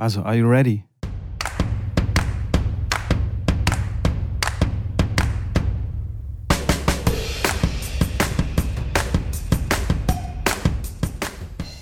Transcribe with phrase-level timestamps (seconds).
[0.00, 0.82] Also, are you ready?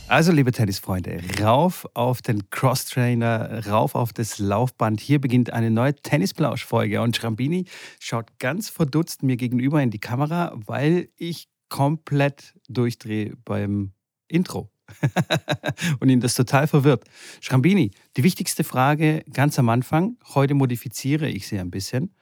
[0.08, 4.98] Also, liebe Tennisfreunde, rauf auf den Crosstrainer, rauf auf das Laufband.
[5.00, 7.00] Hier beginnt eine neue Tennisplausch-Folge.
[7.00, 7.66] Und Schrambini
[8.00, 13.92] schaut ganz verdutzt mir gegenüber in die Kamera, weil ich komplett durchdrehe beim
[14.26, 14.72] Intro.
[16.00, 17.04] und ihn das total verwirrt.
[17.40, 22.14] Schrambini, die wichtigste Frage ganz am Anfang, heute modifiziere ich sie ein bisschen.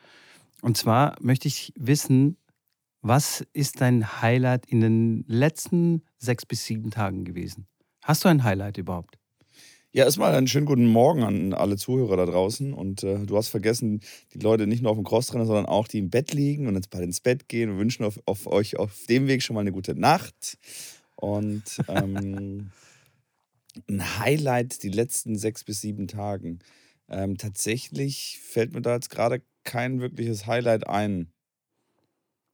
[0.62, 2.36] Und zwar möchte ich wissen,
[3.02, 7.68] was ist dein Highlight in den letzten sechs bis sieben Tagen gewesen?
[8.02, 9.18] Hast du ein Highlight überhaupt?
[9.96, 12.74] Ja, erstmal einen schönen guten Morgen an alle Zuhörer da draußen.
[12.74, 14.00] Und äh, du hast vergessen,
[14.34, 16.90] die Leute nicht nur auf dem Crosstrainer, sondern auch die im Bett liegen und jetzt
[16.90, 17.70] bald ins Bett gehen.
[17.70, 20.58] Wir wünschen auf, auf euch auf dem Weg schon mal eine gute Nacht.
[21.16, 22.70] Und ähm,
[23.88, 26.60] ein Highlight die letzten sechs bis sieben Tagen.
[27.08, 31.32] Ähm, tatsächlich fällt mir da jetzt gerade kein wirkliches Highlight ein,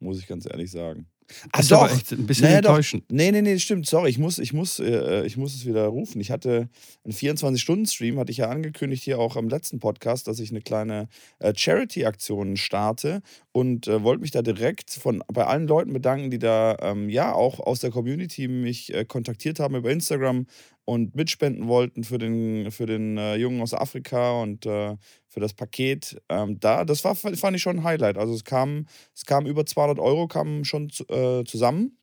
[0.00, 1.11] muss ich ganz ehrlich sagen.
[1.52, 1.82] Das ist doch.
[1.82, 3.04] aber echt ein bisschen naja, enttäuschend.
[3.08, 3.16] Doch.
[3.16, 3.86] Nee, nee, nee, stimmt.
[3.86, 6.20] Sorry, ich muss, ich muss, äh, ich muss es wieder rufen.
[6.20, 6.68] Ich hatte
[7.04, 11.08] einen 24-Stunden-Stream, hatte ich ja angekündigt hier auch am letzten Podcast, dass ich eine kleine
[11.38, 16.38] äh, Charity-Aktion starte und äh, wollte mich da direkt von bei allen Leuten bedanken, die
[16.38, 20.46] da ähm, ja auch aus der Community mich äh, kontaktiert haben über Instagram
[20.84, 24.96] und mitspenden wollten für den, für den äh, Jungen aus Afrika und äh,
[25.28, 26.20] für das Paket.
[26.28, 28.18] Ähm, da, das war, fand ich schon ein Highlight.
[28.18, 31.98] Also es kam, es kam über 200 Euro kamen schon äh, zusammen.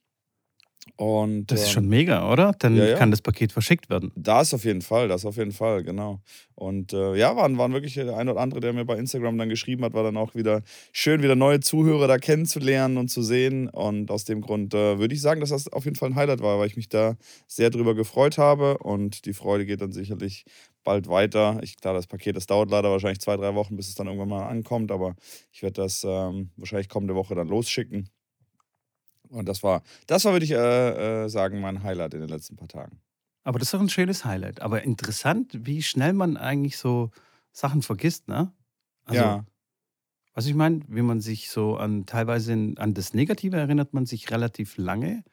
[0.95, 2.53] Und, das ist ähm, schon mega, oder?
[2.59, 2.97] Dann ja, ja.
[2.97, 4.11] kann das Paket verschickt werden.
[4.15, 6.21] Das auf jeden Fall, das auf jeden Fall, genau.
[6.55, 9.49] Und äh, ja, waren, waren wirklich der ein oder andere, der mir bei Instagram dann
[9.49, 13.69] geschrieben hat, war dann auch wieder schön, wieder neue Zuhörer da kennenzulernen und zu sehen.
[13.69, 16.41] Und aus dem Grund äh, würde ich sagen, dass das auf jeden Fall ein Highlight
[16.41, 17.15] war, weil ich mich da
[17.47, 18.77] sehr drüber gefreut habe.
[18.79, 20.43] Und die Freude geht dann sicherlich
[20.83, 21.59] bald weiter.
[21.61, 24.29] Ich, klar, das Paket, das dauert leider wahrscheinlich zwei, drei Wochen, bis es dann irgendwann
[24.29, 25.15] mal ankommt, aber
[25.51, 28.09] ich werde das ähm, wahrscheinlich kommende Woche dann losschicken.
[29.29, 32.55] Und das war, das war, würde ich äh, äh, sagen, mein Highlight in den letzten
[32.55, 32.99] paar Tagen.
[33.43, 34.61] Aber das ist doch ein schönes Highlight.
[34.61, 37.11] Aber interessant, wie schnell man eigentlich so
[37.51, 38.51] Sachen vergisst, ne?
[39.05, 39.45] Also, ja.
[40.33, 44.05] Was ich meine, wie man sich so an teilweise in, an das Negative erinnert man
[44.05, 45.23] sich relativ lange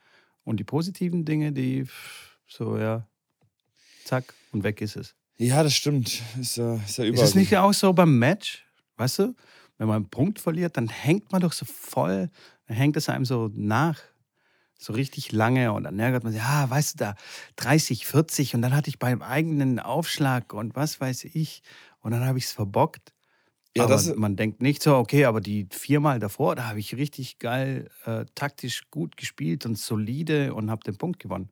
[0.44, 1.86] und die positiven Dinge, die
[2.46, 3.06] so, ja,
[4.04, 5.14] zack, und weg ist es.
[5.38, 6.22] Ja, das stimmt.
[6.40, 7.24] Ist, äh, ist ja überall.
[7.24, 8.64] Ist es nicht auch so beim Match?
[8.96, 9.34] Weißt du,
[9.78, 12.30] wenn man einen Punkt verliert, dann hängt man doch so voll
[12.66, 14.00] dann hängt es einem so nach,
[14.78, 17.14] so richtig lange und dann ärgert man sich, ja, weißt du, da
[17.56, 21.62] 30, 40 und dann hatte ich beim eigenen Aufschlag und was weiß ich
[22.00, 23.14] und dann habe ich es verbockt.
[23.76, 26.96] Ja, aber das, man denkt nicht so, okay, aber die viermal davor, da habe ich
[26.96, 31.50] richtig geil äh, taktisch gut gespielt und solide und habe den Punkt gewonnen.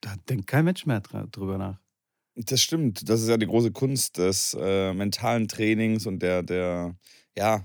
[0.00, 1.80] Da denkt kein Mensch mehr drüber nach.
[2.36, 3.08] Das stimmt.
[3.08, 6.96] Das ist ja die große Kunst des äh, mentalen Trainings und der, der,
[7.36, 7.64] ja,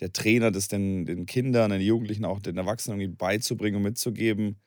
[0.00, 4.60] der Trainer das den, den Kindern, den Jugendlichen, auch den Erwachsenen irgendwie beizubringen und mitzugeben,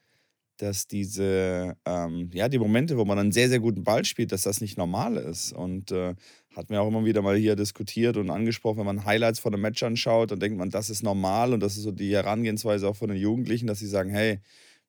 [0.58, 4.44] dass diese, ähm, ja, die Momente, wo man einen sehr, sehr guten Ball spielt, dass
[4.44, 5.54] das nicht normal ist.
[5.54, 6.16] Und äh,
[6.56, 9.64] hat mir auch immer wieder mal hier diskutiert und angesprochen, wenn man Highlights von einem
[9.64, 12.96] Match anschaut, dann denkt man, das ist normal und das ist so die Herangehensweise auch
[12.96, 14.40] von den Jugendlichen, dass sie sagen, hey,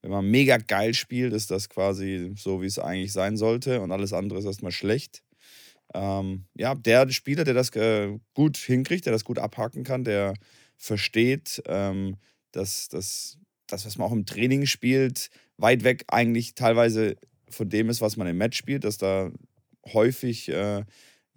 [0.02, 3.92] wenn man mega geil spielt, ist das quasi so, wie es eigentlich sein sollte und
[3.92, 5.22] alles andere ist erstmal schlecht.
[5.94, 10.34] Ähm, ja, der Spieler, der das äh, gut hinkriegt, der das gut abhaken kann, der
[10.76, 12.16] versteht, ähm,
[12.50, 17.16] dass, dass das, was man auch im Training spielt, weit weg eigentlich teilweise
[17.48, 19.30] von dem ist, was man im Match spielt, dass da
[19.92, 20.84] häufig äh,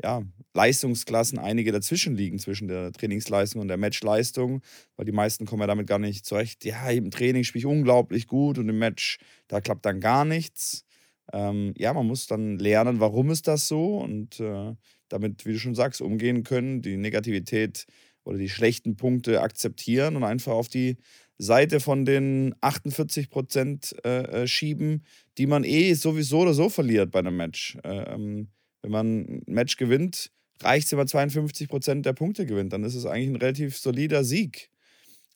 [0.03, 0.23] ja,
[0.53, 4.61] Leistungsklassen einige dazwischen liegen, zwischen der Trainingsleistung und der Matchleistung,
[4.95, 6.65] weil die meisten kommen ja damit gar nicht zurecht.
[6.65, 9.17] Ja, im Training spiele ich unglaublich gut und im Match,
[9.47, 10.85] da klappt dann gar nichts
[11.33, 14.75] ähm, ja, man muss dann lernen, warum ist das so und äh,
[15.09, 17.85] damit, wie du schon sagst, umgehen können, die Negativität
[18.23, 20.97] oder die schlechten Punkte akzeptieren und einfach auf die
[21.37, 25.03] Seite von den 48 Prozent äh, äh, schieben,
[25.37, 27.77] die man eh sowieso oder so verliert bei einem Match.
[27.83, 28.49] Äh, ähm,
[28.85, 30.31] wenn man ein Match gewinnt,
[30.61, 32.71] reicht es, wenn man 52 Prozent der Punkte gewinnt.
[32.71, 34.69] Dann ist es eigentlich ein relativ solider Sieg.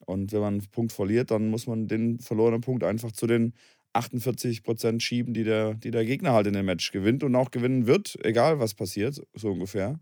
[0.06, 3.54] Und wenn man einen Punkt verliert, dann muss man den verlorenen Punkt einfach zu den
[3.94, 7.50] 48 Prozent schieben, die der, die der Gegner halt in dem Match gewinnt und auch
[7.50, 10.00] gewinnen wird, egal was passiert, so ungefähr.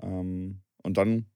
[0.00, 1.26] Ähm, und dann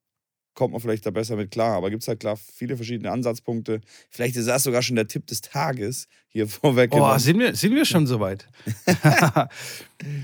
[0.55, 1.77] kommt man vielleicht da besser mit klar.
[1.77, 3.81] Aber gibt es halt klar viele verschiedene Ansatzpunkte.
[4.11, 6.91] Vielleicht ist das sogar schon der Tipp des Tages hier vorweg.
[6.93, 8.49] Oh, sind wir, sind wir schon soweit?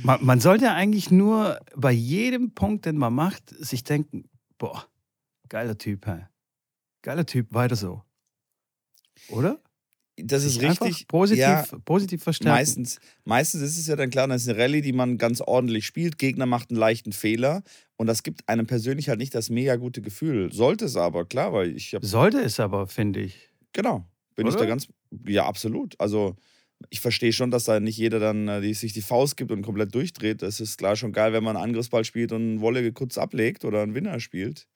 [0.03, 4.29] man, man sollte eigentlich nur bei jedem Punkt, den man macht, sich denken:
[4.59, 4.87] Boah,
[5.49, 6.23] geiler Typ, hey.
[7.03, 8.03] geiler Typ, weiter so.
[9.29, 9.61] Oder?
[10.25, 11.07] das ist richtig.
[11.09, 12.57] Positiv, ja, positiv verstärken.
[12.57, 15.87] Meistens, meistens ist es ja dann klar, das ist eine Rallye, die man ganz ordentlich
[15.87, 16.19] spielt.
[16.19, 17.63] Gegner macht einen leichten Fehler
[17.97, 20.53] und das gibt einem persönlich halt nicht das mega gute Gefühl.
[20.53, 22.07] Sollte es aber, klar, weil ich habe.
[22.07, 23.51] Sollte es aber, finde ich.
[23.73, 24.07] Genau.
[24.35, 24.55] Bin Oder?
[24.55, 24.89] ich da ganz.
[25.27, 25.95] Ja, absolut.
[25.99, 26.37] Also
[26.91, 29.63] ich verstehe schon, dass da nicht jeder dann äh, die, sich die Faust gibt und
[29.63, 30.43] komplett durchdreht.
[30.43, 33.65] Es ist klar schon geil, wenn man einen Angriffsball spielt und eine Wolle kurz ablegt
[33.65, 34.67] oder einen Winner spielt.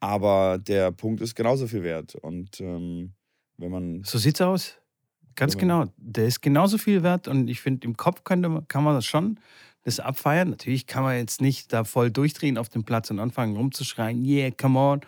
[0.00, 2.14] Aber der Punkt ist genauso viel wert.
[2.14, 3.14] Und ähm,
[3.56, 4.76] wenn man so sieht's aus.
[5.36, 5.86] Ganz genau.
[5.96, 9.38] Der ist genauso viel wert und ich finde, im Kopf könnte, kann man das schon
[9.84, 10.50] das abfeiern.
[10.50, 14.50] Natürlich kann man jetzt nicht da voll durchdrehen auf dem Platz und anfangen rumzuschreien, yeah,
[14.50, 15.00] come on,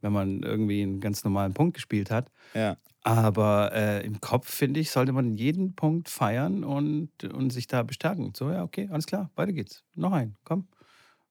[0.00, 2.30] wenn man irgendwie einen ganz normalen Punkt gespielt hat.
[2.54, 2.76] Ja.
[3.02, 7.82] Aber äh, im Kopf, finde ich, sollte man jeden Punkt feiern und, und sich da
[7.82, 8.32] bestärken.
[8.36, 9.82] So, ja, okay, alles klar, weiter geht's.
[9.94, 10.68] Noch ein, komm.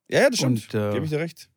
[0.09, 0.73] Ja, ja das stimmt.
[0.73, 1.49] Äh, Gebe ich dir recht.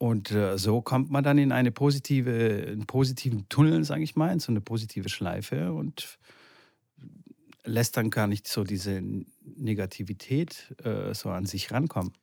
[0.00, 4.32] Und äh, so kommt man dann in eine positive, einen positiven Tunnel, sage ich mal,
[4.32, 6.18] in so eine positive Schleife und
[7.66, 9.02] lässt dann gar nicht so diese
[9.56, 12.14] Negativität äh, so an sich rankommen.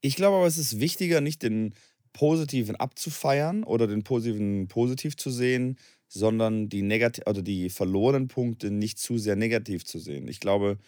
[0.00, 1.74] Ich glaube aber, es ist wichtiger, nicht den
[2.12, 5.78] Positiven abzufeiern oder den Positiven positiv zu sehen,
[6.08, 10.26] sondern die, negativ, also die verlorenen Punkte nicht zu sehr negativ zu sehen.
[10.26, 10.78] Ich glaube,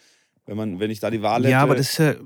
[0.45, 1.51] wenn, man, wenn ich da die Wahl hätte.
[1.51, 2.17] Ja, aber das, äh,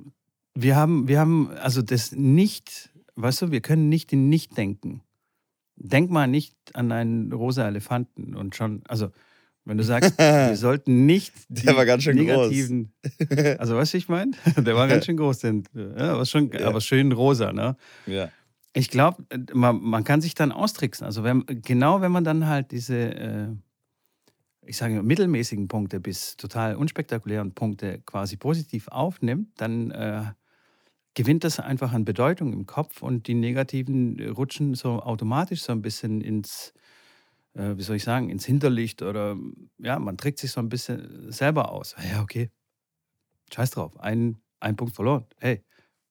[0.55, 5.01] wir, haben, wir haben also das nicht weißt du, wir können nicht in nicht denken.
[5.75, 9.09] Denk mal nicht an einen rosa Elefanten und schon, also
[9.65, 13.37] wenn du sagst, wir sollten nicht die der war ganz schön negativen, groß.
[13.59, 16.51] also weißt du, ich meine, der war ganz schön groß, denn, äh, ja, aber, schon,
[16.51, 16.67] ja.
[16.67, 17.75] aber schön rosa, ne?
[18.05, 18.29] Ja.
[18.73, 21.05] Ich glaube, man, man, kann sich dann austricksen.
[21.05, 23.47] Also wenn, genau, wenn man dann halt diese, äh,
[24.61, 30.25] ich sage mittelmäßigen Punkte bis total unspektakulären Punkte quasi positiv aufnimmt, dann äh,
[31.17, 35.71] gewinnt das einfach an Bedeutung im Kopf und die negativen äh, rutschen so automatisch so
[35.71, 36.75] ein bisschen ins,
[37.55, 39.35] äh, wie soll ich sagen, ins Hinterlicht oder
[39.79, 41.95] ja, man trägt sich so ein bisschen selber aus.
[42.11, 42.51] Ja, okay,
[43.51, 45.25] scheiß drauf, ein, ein Punkt verloren.
[45.37, 45.63] Hey,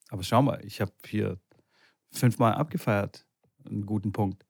[0.09, 1.39] aber schau mal, ich habe hier
[2.11, 3.29] fünfmal abgefeiert,
[3.65, 4.45] einen guten Punkt.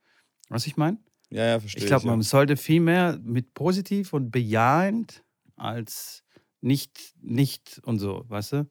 [0.48, 0.96] Was ich meine?
[1.28, 1.82] Ja, ja, verstehe.
[1.82, 2.26] Ich glaube, man ja.
[2.26, 5.22] sollte viel mehr mit positiv und bejahend
[5.56, 6.24] als
[6.62, 8.70] nicht, nicht und so, weißt du?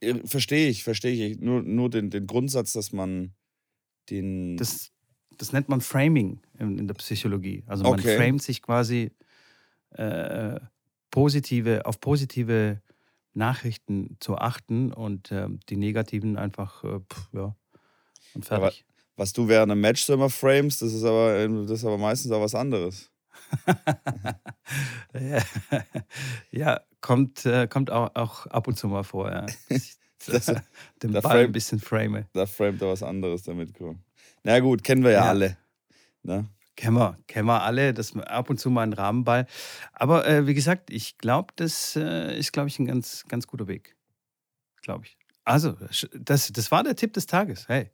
[0.00, 1.38] Äh, verstehe ich, verstehe ich.
[1.38, 3.34] Nur, nur den, den Grundsatz, dass man
[4.10, 4.56] den.
[4.56, 4.92] Das,
[5.38, 7.64] das nennt man Framing in, in der Psychologie.
[7.66, 8.16] Also man okay.
[8.16, 9.12] framet sich quasi
[9.90, 10.58] äh,
[11.10, 12.80] positive, auf positive
[13.34, 17.56] Nachrichten zu achten und äh, die negativen einfach, äh, pff, ja,
[18.34, 18.84] und fertig.
[18.86, 21.84] Aber was du während einem Match so immer frames, das ist aber, äh, das ist
[21.84, 23.10] aber meistens auch was anderes.
[26.50, 29.46] ja, kommt, äh, kommt auch, auch, ab und zu mal vor, ja.
[30.26, 30.60] das, äh,
[31.02, 32.26] den Ball frame, ein bisschen frame.
[32.32, 33.74] Da framet er was anderes damit,
[34.42, 35.28] Na gut, kennen wir ja, ja.
[35.30, 35.56] alle.
[36.22, 36.48] Ne?
[36.76, 39.46] Kennen wir, kennen wir alle, das ab und zu mal ein Rahmenball.
[39.92, 43.66] Aber äh, wie gesagt, ich glaube, das äh, ist, glaube ich, ein ganz, ganz guter
[43.66, 43.96] Weg.
[44.82, 45.16] Glaube ich.
[45.44, 45.76] Also,
[46.12, 47.68] das, das war der Tipp des Tages.
[47.68, 47.90] Hey,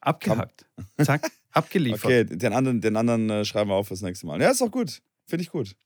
[0.00, 0.66] abgehackt.
[1.02, 1.30] Zack.
[1.52, 2.04] Abgeliefert.
[2.04, 4.40] Okay, den anderen, den anderen äh, schreiben wir auf fürs nächste Mal.
[4.40, 5.02] Ja, ist doch gut.
[5.26, 5.76] Finde ich gut.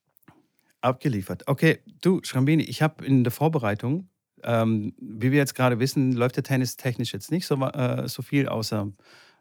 [0.80, 1.44] Abgeliefert.
[1.46, 4.08] Okay, du, Schrambini, ich habe in der Vorbereitung,
[4.42, 8.22] ähm, wie wir jetzt gerade wissen, läuft der Tennis technisch jetzt nicht so, äh, so
[8.22, 8.96] viel, außer ein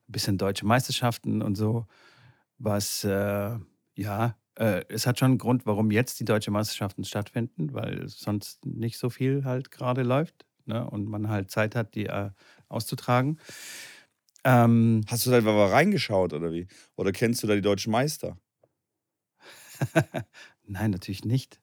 [0.07, 1.85] bisschen deutsche Meisterschaften und so.
[2.59, 3.57] Was, äh,
[3.95, 8.65] ja, äh, es hat schon einen Grund, warum jetzt die deutschen Meisterschaften stattfinden, weil sonst
[8.65, 10.89] nicht so viel halt gerade läuft ne?
[10.89, 12.29] und man halt Zeit hat, die äh,
[12.69, 13.39] auszutragen.
[14.43, 16.67] Ähm, Hast du da mal reingeschaut oder wie?
[16.95, 18.37] Oder kennst du da die deutschen Meister?
[20.65, 21.59] Nein, natürlich nicht.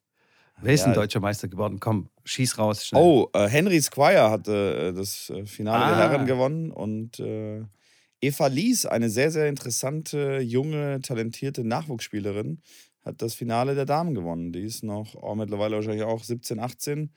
[0.63, 1.81] Wer ist ja, ein deutscher Meister geworden?
[1.81, 2.87] Komm, schieß raus.
[2.87, 3.03] Schnell.
[3.03, 5.97] Oh, äh, Henry Squire hat äh, das äh, Finale ah.
[5.97, 7.63] der Herren gewonnen und äh,
[8.21, 12.61] Eva Lies, eine sehr, sehr interessante, junge, talentierte Nachwuchsspielerin,
[13.03, 14.53] hat das Finale der Damen gewonnen.
[14.53, 17.15] Die ist noch oh, mittlerweile wahrscheinlich auch 17, 18,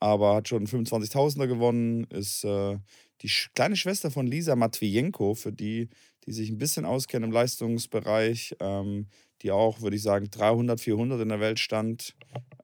[0.00, 2.78] aber hat schon 25.000er gewonnen, ist äh,
[3.22, 5.88] die kleine Schwester von Lisa Matvienko, für die,
[6.26, 9.06] die sich ein bisschen auskennen im Leistungsbereich, ähm,
[9.42, 12.14] die auch, würde ich sagen, 300, 400 in der Welt stand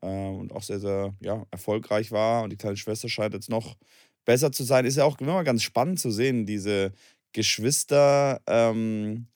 [0.01, 2.43] äh, und auch sehr, sehr ja, erfolgreich war.
[2.43, 3.77] Und die kleine Schwester scheint jetzt noch
[4.25, 4.85] besser zu sein.
[4.85, 6.93] Ist ja auch immer ganz spannend zu sehen, diese
[7.33, 8.41] Geschwister.
[8.47, 9.27] Ähm,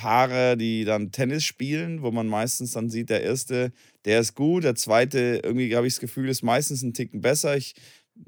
[0.00, 3.70] Paare, die dann Tennis spielen, wo man meistens dann sieht, der erste,
[4.06, 7.56] der ist gut, der zweite, irgendwie habe ich das Gefühl, ist meistens ein Ticken besser.
[7.56, 7.74] Ich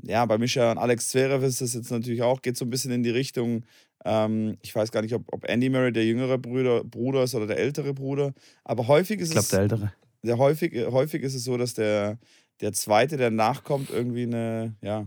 [0.02, 2.92] ja, bei Mischa und Alex Zverev ist das jetzt natürlich auch, geht so ein bisschen
[2.92, 3.64] in die Richtung,
[4.04, 7.46] ähm, ich weiß gar nicht, ob, ob Andy Murray der jüngere Bruder, Bruder ist oder
[7.46, 8.32] der ältere Bruder,
[8.64, 9.52] aber häufig ist ich glaub, es...
[9.52, 9.92] Ich glaube, der ältere.
[10.24, 12.18] Der häufig, äh, häufig ist es so, dass der,
[12.60, 15.06] der zweite, der nachkommt, irgendwie eine, ja,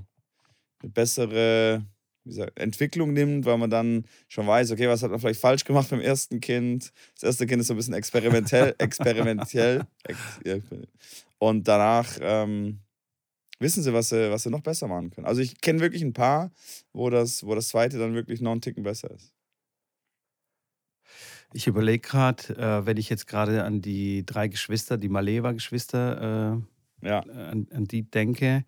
[0.82, 1.86] eine bessere
[2.26, 5.90] gesagt, Entwicklung nimmt, weil man dann schon weiß, okay, was hat man vielleicht falsch gemacht
[5.90, 6.92] beim ersten Kind.
[7.14, 9.86] Das erste Kind ist so ein bisschen experimentell, experimentell.
[11.38, 12.80] Und danach ähm,
[13.66, 15.26] wissen sie, was sie, was sie noch besser machen können.
[15.26, 16.52] Also ich kenne wirklich ein paar,
[16.94, 19.34] wo das, wo das zweite dann wirklich noch einen Ticken besser ist.
[21.52, 26.62] Ich überlege gerade, äh, wenn ich jetzt gerade an die drei Geschwister, die Maleva-Geschwister,
[27.02, 27.20] äh, ja.
[27.22, 28.66] an, an die denke,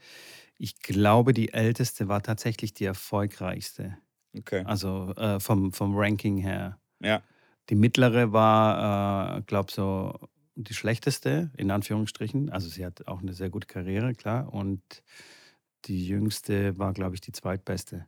[0.58, 3.98] ich glaube, die älteste war tatsächlich die erfolgreichste.
[4.36, 4.64] Okay.
[4.66, 6.80] Also äh, vom, vom Ranking her.
[7.02, 7.22] Ja.
[7.70, 10.18] Die mittlere war, äh, glaube so
[10.64, 12.50] die schlechteste, in Anführungsstrichen.
[12.50, 14.54] Also sie hat auch eine sehr gute Karriere, klar.
[14.54, 14.82] Und
[15.86, 18.08] die jüngste war, glaube ich, die zweitbeste.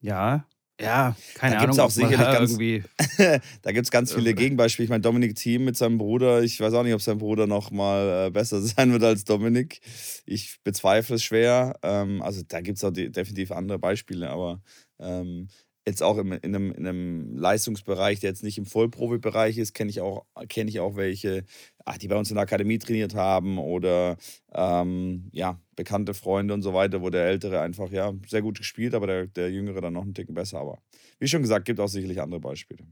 [0.00, 0.46] Ja,
[0.80, 1.78] ja, keine da Ahnung.
[1.78, 2.82] Auch sicherlich ganz, irgendwie
[3.62, 4.84] da gibt es ganz viele Gegenbeispiele.
[4.84, 7.70] Ich meine, Dominik Thiem mit seinem Bruder, ich weiß auch nicht, ob sein Bruder noch
[7.70, 9.80] mal äh, besser sein wird als Dominik.
[10.24, 11.78] Ich bezweifle es schwer.
[11.82, 14.62] Ähm, also da gibt es auch definitiv andere Beispiele, aber
[14.98, 15.48] ähm,
[15.86, 20.00] jetzt auch in, einem, in einem Leistungsbereich, der jetzt nicht im Vollprofi-Bereich ist, kenne ich,
[20.00, 21.44] auch, kenn ich auch welche,
[21.84, 24.16] ach, die bei uns in der Akademie trainiert haben oder
[24.52, 28.94] ähm, ja, bekannte Freunde und so weiter, wo der Ältere einfach ja sehr gut gespielt,
[28.94, 30.60] aber der, der Jüngere dann noch einen Ticken besser.
[30.60, 30.82] Aber
[31.18, 32.84] wie schon gesagt, gibt auch sicherlich andere Beispiele.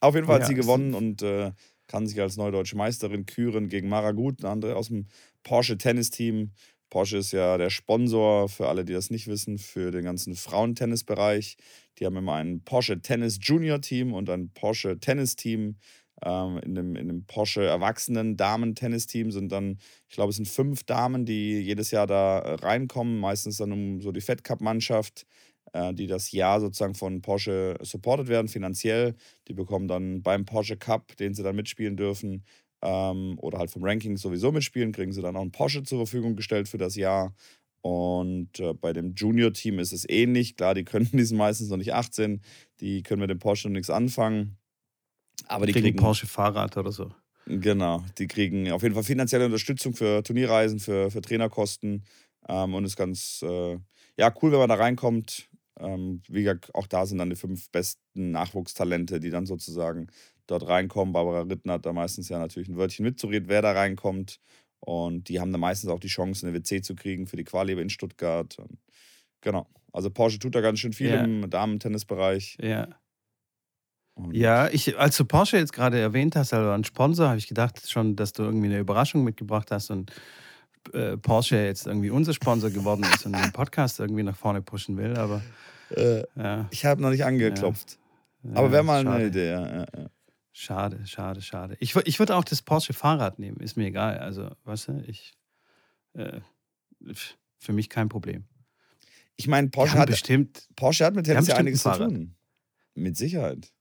[0.00, 1.52] Auf jeden Fall hat ja, sie gewonnen und äh,
[1.86, 5.06] kann sich als neudeutsche Meisterin küren gegen Mara Gut, eine andere aus dem
[5.42, 6.52] Porsche Tennis-Team.
[6.90, 11.56] Porsche ist ja der Sponsor, für alle, die das nicht wissen, für den ganzen Frauentennisbereich.
[11.98, 15.76] Die haben immer ein Porsche Tennis Junior Team und ein Porsche Tennis Team.
[16.24, 20.84] Ähm, in, dem, in dem Porsche Erwachsenen Damen-Tennis-Team sind dann, ich glaube, es sind fünf
[20.84, 25.26] Damen, die jedes Jahr da äh, reinkommen, meistens dann um so die Fed Cup-Mannschaft,
[25.72, 29.14] äh, die das Jahr sozusagen von Porsche supported werden, finanziell.
[29.48, 32.44] Die bekommen dann beim Porsche Cup, den sie dann mitspielen dürfen,
[32.82, 36.36] ähm, oder halt vom Ranking sowieso mitspielen, kriegen sie dann auch einen Porsche zur Verfügung
[36.36, 37.34] gestellt für das Jahr.
[37.82, 40.56] Und äh, bei dem Junior-Team ist es ähnlich.
[40.56, 42.40] Klar, die können die sind meistens noch nicht 18,
[42.80, 44.56] die können mit dem Porsche noch nichts anfangen.
[45.48, 47.10] Aber die kriegen, kriegen Porsche Fahrrad oder so.
[47.46, 52.04] Genau, die kriegen auf jeden Fall finanzielle Unterstützung für Turnierreisen, für, für Trainerkosten.
[52.48, 53.78] Ähm, und ist ganz äh,
[54.16, 55.48] ja, cool, wenn man da reinkommt.
[55.78, 60.08] Ähm, wie gesagt, auch da sind dann die fünf besten Nachwuchstalente, die dann sozusagen
[60.46, 61.12] dort reinkommen.
[61.12, 64.40] Barbara Ritten hat da meistens ja natürlich ein Wörtchen mitzureden, wer da reinkommt.
[64.84, 67.72] Und die haben dann meistens auch die Chance, eine WC zu kriegen für die Quali
[67.80, 68.58] in Stuttgart.
[68.58, 68.78] Und
[69.40, 69.68] genau.
[69.92, 71.22] Also Porsche tut da ganz schön viel ja.
[71.22, 72.58] im Damen-Tennisbereich.
[72.60, 72.88] Ja.
[74.14, 77.46] Und ja, ich, als du Porsche jetzt gerade erwähnt hast, also ein Sponsor, habe ich
[77.46, 80.12] gedacht schon, dass du irgendwie eine Überraschung mitgebracht hast und
[80.92, 84.96] äh, Porsche jetzt irgendwie unser Sponsor geworden ist und den Podcast irgendwie nach vorne pushen
[84.96, 85.42] will, aber.
[85.90, 86.66] Äh, ja.
[86.70, 87.98] Ich habe noch nicht angeklopft.
[88.42, 88.56] Ja.
[88.56, 89.86] Aber wäre mal eine Idee, ja, ja.
[90.52, 91.76] Schade, schade, schade.
[91.80, 94.18] Ich, ich würde auch das Porsche Fahrrad nehmen, ist mir egal.
[94.18, 95.34] Also, weißt du, ich.
[96.12, 96.40] Äh,
[97.58, 98.44] für mich kein Problem.
[99.36, 100.68] Ich meine, Porsche hat bestimmt.
[100.76, 102.34] Porsche hat mit Tennis ja einiges zu tun.
[102.94, 103.72] Mit Sicherheit.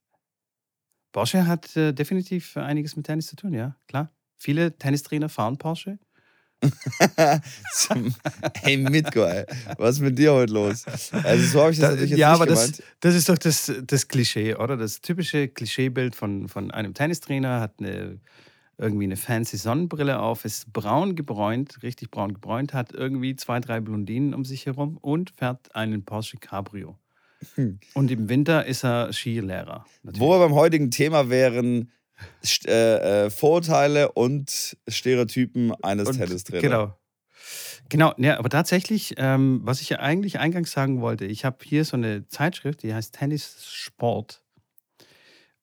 [1.11, 4.11] Porsche hat äh, definitiv einiges mit Tennis zu tun, ja, klar.
[4.37, 5.99] Viele Tennistrainer fahren Porsche.
[8.61, 9.45] hey, Mitko, ey.
[9.77, 10.85] was ist mit dir heute los?
[11.23, 12.79] Also, so habe ich das, das natürlich jetzt Ja, nicht aber gemeint.
[12.79, 14.77] das, das ist doch das, das Klischee, oder?
[14.77, 18.19] Das typische Klischeebild von, von einem Tennistrainer hat eine,
[18.77, 23.79] irgendwie eine fancy Sonnenbrille auf, ist braun gebräunt, richtig braun gebräunt, hat irgendwie zwei, drei
[23.79, 26.97] Blondinen um sich herum und fährt einen Porsche Cabrio.
[27.55, 27.79] Hm.
[27.95, 29.85] Und im Winter ist er Skilehrer.
[30.03, 30.19] Natürlich.
[30.21, 31.91] Wo wir beim heutigen Thema wären,
[32.65, 36.61] äh, äh, Vorurteile und Stereotypen eines Tennistrainers.
[36.61, 36.97] Genau.
[37.89, 41.83] Genau, ja, aber tatsächlich, ähm, was ich ja eigentlich eingangs sagen wollte, ich habe hier
[41.83, 44.41] so eine Zeitschrift, die heißt Tennis Sport.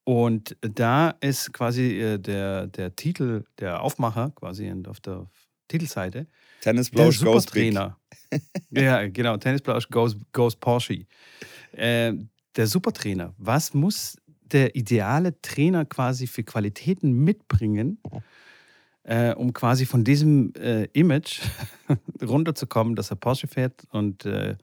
[0.05, 5.31] Und da ist quasi äh, der, der Titel, der Aufmacher quasi auf der
[5.69, 6.27] Titelseite.
[6.61, 7.99] Tennisblausch Goes Trainer.
[8.71, 11.07] ja, genau, Tennisblausch goes, goes Porsche.
[11.73, 12.13] Äh,
[12.57, 13.35] der Supertrainer.
[13.39, 14.19] Was muss
[14.53, 18.01] der ideale Trainer quasi für Qualitäten mitbringen,
[19.05, 21.41] äh, um quasi von diesem äh, Image
[22.23, 24.57] runterzukommen, dass er Porsche fährt und äh,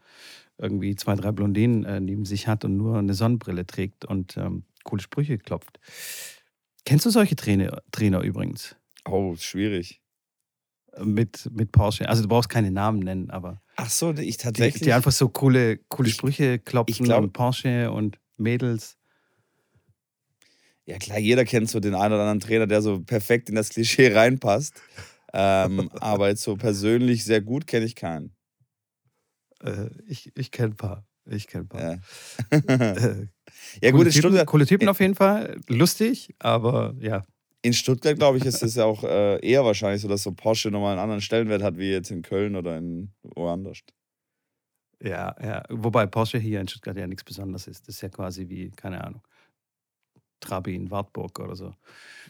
[0.58, 4.64] irgendwie zwei, drei Blondinen äh, neben sich hat und nur eine Sonnenbrille trägt und ähm,
[4.84, 5.80] coole Sprüche klopft.
[6.86, 8.76] Kennst du solche Trainer, Trainer übrigens?
[9.06, 10.02] Oh, schwierig.
[11.04, 12.08] Mit, mit Porsche.
[12.08, 13.62] Also du brauchst keine Namen nennen, aber.
[13.76, 14.76] Ach so, ich tatsächlich.
[14.76, 18.98] Die, die einfach so coole, coole Sprüche klopfen glaub, und Porsche und Mädels.
[20.86, 23.70] Ja, klar, jeder kennt so den einen oder anderen Trainer, der so perfekt in das
[23.70, 24.82] Klischee reinpasst.
[25.34, 28.36] Ähm, aber jetzt so persönlich sehr gut kenne ich keinen.
[29.64, 31.06] Äh, ich ich kenne ein paar.
[31.28, 31.82] Ich kenne ein paar.
[31.82, 31.98] Ja,
[32.74, 33.28] äh,
[33.82, 34.46] ja gut, in Stuttgart.
[34.46, 35.60] Coole Typen auf jeden Fall.
[35.68, 37.24] Lustig, aber ja.
[37.64, 40.70] In Stuttgart, glaube ich, ist es ja auch äh, eher wahrscheinlich so, dass so Porsche
[40.70, 43.80] nochmal einen anderen Stellenwert hat, wie jetzt in Köln oder in woanders.
[45.02, 45.64] Ja, ja.
[45.70, 47.88] Wobei Porsche hier in Stuttgart ja nichts Besonderes ist.
[47.88, 49.24] Das ist ja quasi wie, keine Ahnung,
[50.40, 51.74] Trabi in Wartburg oder so.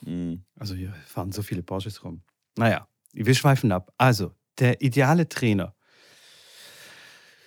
[0.06, 0.44] Mhm.
[0.58, 2.22] Also hier fahren so viele Porsches rum.
[2.58, 3.92] Naja, wir schweifen ab.
[3.98, 5.74] Also, der ideale Trainer.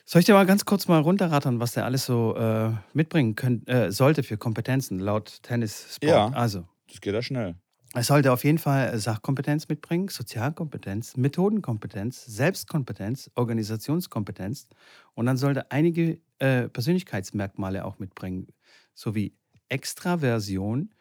[0.04, 3.66] Soll ich dir mal ganz kurz mal runterrattern, was der alles so äh, mitbringen können,
[3.66, 6.10] äh, sollte für Kompetenzen laut Tennis-Sport?
[6.10, 6.28] Ja.
[6.28, 7.56] Also, Das geht ja schnell.
[7.94, 14.66] er sollte auf jeden Fall Sachkompetenz mitbringen, Sozialkompetenz, Methodenkompetenz, Selbstkompetenz, Organisationskompetenz
[15.14, 18.46] und dann sollte er einige äh, Persönlichkeitsmerkmale auch mitbringen,
[18.94, 19.36] sowie
[19.68, 20.94] Extraversion,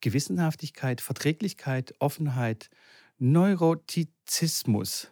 [0.00, 2.70] Gewissenhaftigkeit, Verträglichkeit, Offenheit,
[3.18, 5.10] Neurotizismus.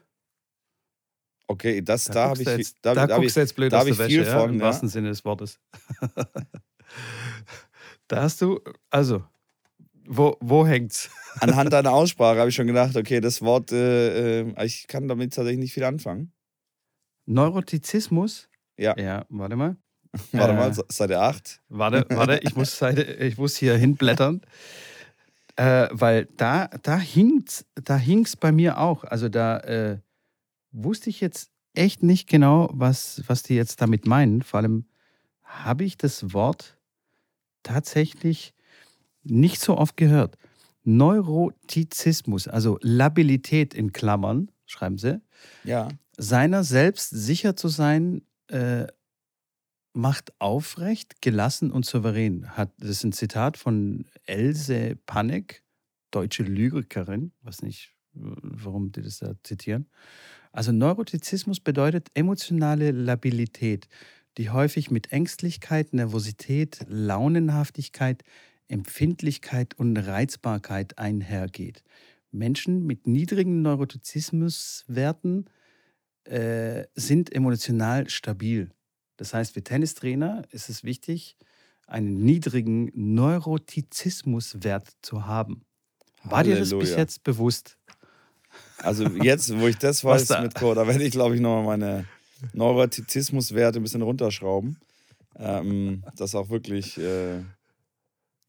[1.47, 3.55] Okay, das da, habe guckst du ich, jetzt, da, da, da guckst ich, du jetzt
[3.55, 4.67] blöd da aus der viel Wäsche, ja, von, im ja.
[4.67, 5.61] wahrsten Sinne des Wortes.
[8.09, 9.25] da hast du, also,
[10.07, 11.11] wo, wo hängt's?
[11.41, 15.35] anhand deiner Aussprache habe ich schon gedacht, okay, das Wort, äh, äh, ich kann damit
[15.35, 16.33] tatsächlich nicht viel anfangen.
[17.27, 18.49] Neurotizismus?
[18.77, 18.99] Ja.
[18.99, 19.77] Ja, warte mal.
[20.33, 21.61] Warte Äh, mal, Seite 8.
[21.69, 24.41] Warte, warte, ich muss, Seite, ich muss hier hinblättern.
[25.57, 29.05] Äh, weil da, da hing's, da hing's bei mir auch.
[29.05, 29.99] Also da äh,
[30.73, 34.43] wusste ich jetzt echt nicht genau, was, was die jetzt damit meinen.
[34.43, 34.87] Vor allem
[35.43, 36.77] habe ich das Wort
[37.63, 38.55] tatsächlich
[39.23, 40.37] nicht so oft gehört.
[40.85, 45.21] Neurotizismus, also Labilität in Klammern, schreiben sie,
[45.65, 45.89] Ja.
[46.19, 48.87] seiner selbst sicher zu sein, äh,
[49.95, 52.57] macht aufrecht, gelassen und souverän.
[52.57, 55.63] Hat, das ist ein Zitat von Else Panek,
[56.11, 57.33] deutsche Lyrikerin.
[57.43, 59.87] Weiß nicht, warum die das da zitieren.
[60.53, 63.89] Also Neurotizismus bedeutet emotionale Labilität,
[64.37, 68.23] die häufig mit Ängstlichkeit, Nervosität, Launenhaftigkeit,
[68.69, 71.83] Empfindlichkeit und Reizbarkeit einhergeht.
[72.31, 75.49] Menschen mit niedrigen Neurotizismuswerten
[76.25, 78.71] äh, sind emotional stabil.
[79.17, 81.37] Das heißt, für Tennistrainer ist es wichtig,
[81.87, 85.65] einen niedrigen Neurotizismuswert zu haben.
[86.25, 86.97] War dir das bis Halleluja.
[86.99, 87.77] jetzt bewusst?
[88.79, 91.79] Also jetzt, wo ich das weiß da- mit Code, da werde ich, glaube ich, nochmal
[91.79, 92.07] meine
[92.53, 94.79] Neurotizismuswerte ein bisschen runterschrauben.
[95.37, 97.41] Ähm, dass auch wirklich äh,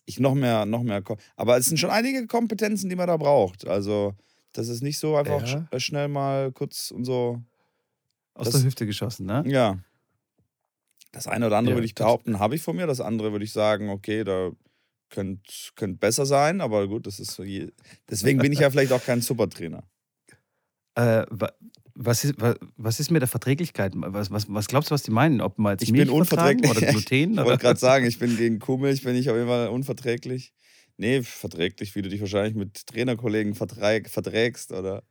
[0.05, 1.01] ich noch mehr, noch mehr.
[1.35, 3.67] Aber es sind schon einige Kompetenzen, die man da braucht.
[3.67, 4.13] Also,
[4.53, 5.67] das ist nicht so einfach Ja.
[5.79, 7.41] sch schnell mal kurz und so.
[8.35, 9.43] Aus Das- der Hüfte geschossen, ne?
[9.47, 9.79] Ja.
[11.15, 12.87] Das eine oder andere Ja, würde ich behaupten, habe ich von mir.
[12.87, 14.51] Das andere würde ich sagen, okay, da
[15.09, 15.41] könnte
[15.75, 17.43] könnt besser sein, aber gut, das ist so.
[17.43, 17.71] Je
[18.09, 19.83] Deswegen bin ich ja vielleicht auch kein Supertrainer.
[20.97, 21.51] Äh, wa-
[21.93, 23.91] was, ist, wa- was ist mit der Verträglichkeit?
[23.97, 25.41] Was, was, was glaubst du, was die meinen?
[25.41, 26.71] Ob man jetzt Ich Milch bin unverträglich.
[26.71, 27.33] oder Gluten?
[27.37, 30.53] Ich wollte gerade sagen, ich bin gegen Kuhmilch, bin ich auf jeden Fall unverträglich.
[30.95, 35.03] Nee, verträglich, wie du dich wahrscheinlich mit Trainerkollegen verträg, verträgst, oder?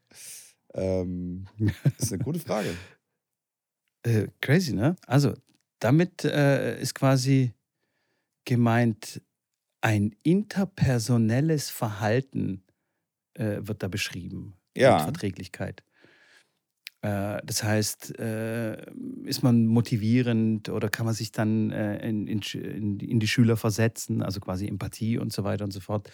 [0.72, 2.70] Ähm, das ist eine gute Frage.
[4.06, 4.96] Äh, crazy, ne?
[5.06, 5.32] Also,
[5.84, 7.52] damit äh, ist quasi
[8.44, 9.22] gemeint,
[9.82, 12.64] ein interpersonelles Verhalten
[13.34, 14.56] äh, wird da beschrieben.
[14.82, 15.84] Mit Ja, Verträglichkeit.
[17.02, 18.90] Äh, das heißt, äh,
[19.24, 22.40] ist man motivierend oder kann man sich dann äh, in, in,
[23.00, 26.10] in, die- Schüler versetzen, also quasi Empathie und so weiter und so fort.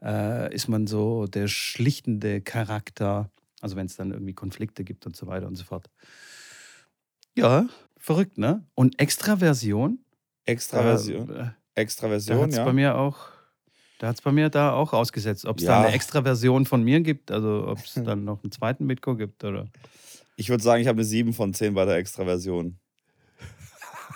[0.00, 5.28] Ist man so der schlichtende Charakter, also wenn es dann irgendwie Konflikte gibt und so
[5.28, 5.90] weiter und so fort.
[7.34, 7.68] Ja,
[8.02, 8.66] verrückt, ne?
[8.74, 10.00] Und Extraversion?
[10.44, 11.30] Extraversion.
[11.30, 12.64] Äh, da Extraversion, hat es ja.
[12.64, 13.16] bei mir auch,
[13.98, 15.46] da hat es bei mir da auch ausgesetzt.
[15.46, 15.80] Ob es Ja.
[15.80, 19.44] da eine Extraversion von mir gibt, also ob es dann noch einen zweiten Mitko gibt
[19.44, 19.68] oder.
[20.36, 22.78] Ich würde sagen, ich habe eine 7 von 10 bei der Extraversion.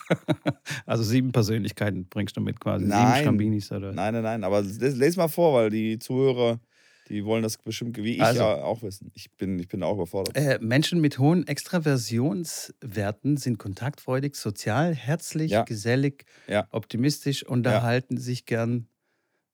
[0.87, 2.85] Also sieben Persönlichkeiten bringst du mit quasi.
[2.85, 3.14] Nein.
[3.14, 3.92] Sieben Schambinis oder.
[3.92, 6.61] Nein, nein, nein, aber les, les mal vor, weil die Zuhörer,
[7.09, 8.40] die wollen das bestimmt, wie ich Also.
[8.40, 9.11] ja auch wissen.
[9.14, 10.37] Ich bin, ich bin auch überfordert.
[10.37, 15.62] Äh, Menschen mit hohen Extraversionswerten sind kontaktfreudig, sozial, herzlich, Ja.
[15.62, 16.66] gesellig, Ja.
[16.71, 18.88] optimistisch, unterhalten sich gern.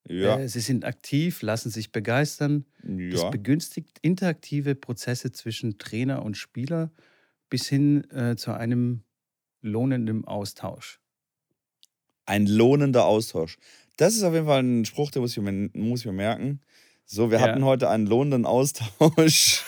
[0.08, 2.64] Ja, Äh, sie sind aktiv, lassen sich begeistern.
[3.10, 3.30] Das ja.
[3.30, 6.92] begünstigt interaktive Prozesse zwischen Trainer und Spieler
[7.50, 9.04] bis hin äh, zu einem
[9.62, 11.00] lohnenden Austausch.
[12.26, 13.58] Ein lohnender Austausch.
[13.96, 16.60] Das ist auf jeden Fall ein Spruch, den muss ich mir, muss ich mir merken.
[17.04, 17.44] So, wir Ja.
[17.48, 19.64] hatten heute einen lohnenden Austausch.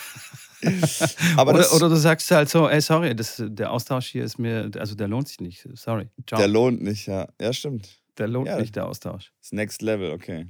[1.37, 4.71] Aber oder, oder du sagst halt so, ey, sorry, das, der Austausch hier ist mir,
[4.77, 5.67] also der lohnt sich nicht.
[5.73, 6.09] Sorry.
[6.27, 6.37] Ciao.
[6.39, 7.27] der Der, lohnt nicht, ja.
[7.39, 8.01] Ja, stimmt.
[8.17, 8.59] lohnt Ja.
[8.59, 9.31] nicht, der Austausch.
[9.41, 10.47] Das Next Level, okay.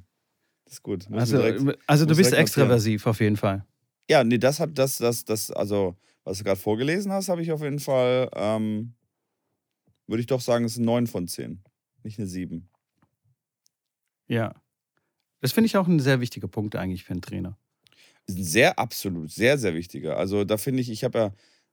[0.63, 1.10] Das ist gut.
[1.10, 3.65] Muss Also, direkt, also du bist extraversiv auf jeden Fall.
[4.10, 7.52] Ja, nee, das hat das, das, das, also, was du gerade vorgelesen hast, habe ich
[7.52, 8.95] auf jeden Fall, ähm,
[10.08, 11.62] würde ich doch sagen, es ist ein 9 von 10.
[12.04, 12.69] Nicht eine 7.
[14.28, 14.54] Ja.
[15.41, 17.58] Das finde ich auch ein sehr wichtiger Punkt eigentlich für einen Trainer.
[18.28, 20.17] Sehr absolut, sehr, sehr wichtiger.
[20.17, 21.32] Also da finde ich, ich habe ja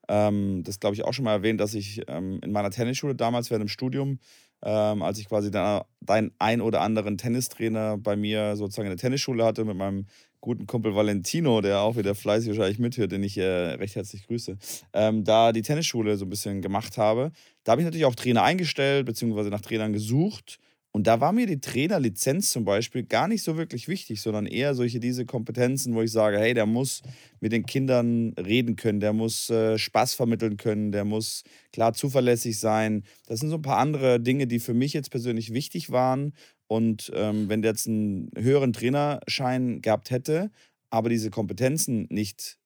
[0.08, 3.50] Ähm, das glaube ich auch schon mal erwähnt, dass ich ähm, in meiner Tennisschule damals
[3.50, 4.20] während dem Studium,
[4.64, 9.44] ähm, als ich quasi deinen ein oder anderen Tennistrainer bei mir sozusagen in der Tennisschule
[9.44, 10.06] hatte mit meinem
[10.40, 14.58] guten Kumpel Valentino, der auch wieder fleißig wahrscheinlich mithört, den ich äh, recht herzlich grüße,
[14.92, 17.32] ähm, da die Tennisschule so ein bisschen gemacht habe.
[17.64, 20.58] Da habe ich natürlich auch Trainer eingestellt, beziehungsweise nach Trainern gesucht
[20.94, 24.74] und da war mir die Trainerlizenz zum Beispiel gar nicht so wirklich wichtig, sondern eher
[24.74, 27.00] solche diese Kompetenzen, wo ich sage, hey, der muss
[27.40, 32.58] mit den Kindern reden können, der muss äh, Spaß vermitteln können, der muss klar zuverlässig
[32.58, 33.04] sein.
[33.26, 36.34] Das sind so ein paar andere Dinge, die für mich jetzt persönlich wichtig waren.
[36.66, 40.50] Und ähm, wenn der jetzt einen höheren Trainerschein gehabt hätte,
[40.90, 42.58] aber diese Kompetenzen nicht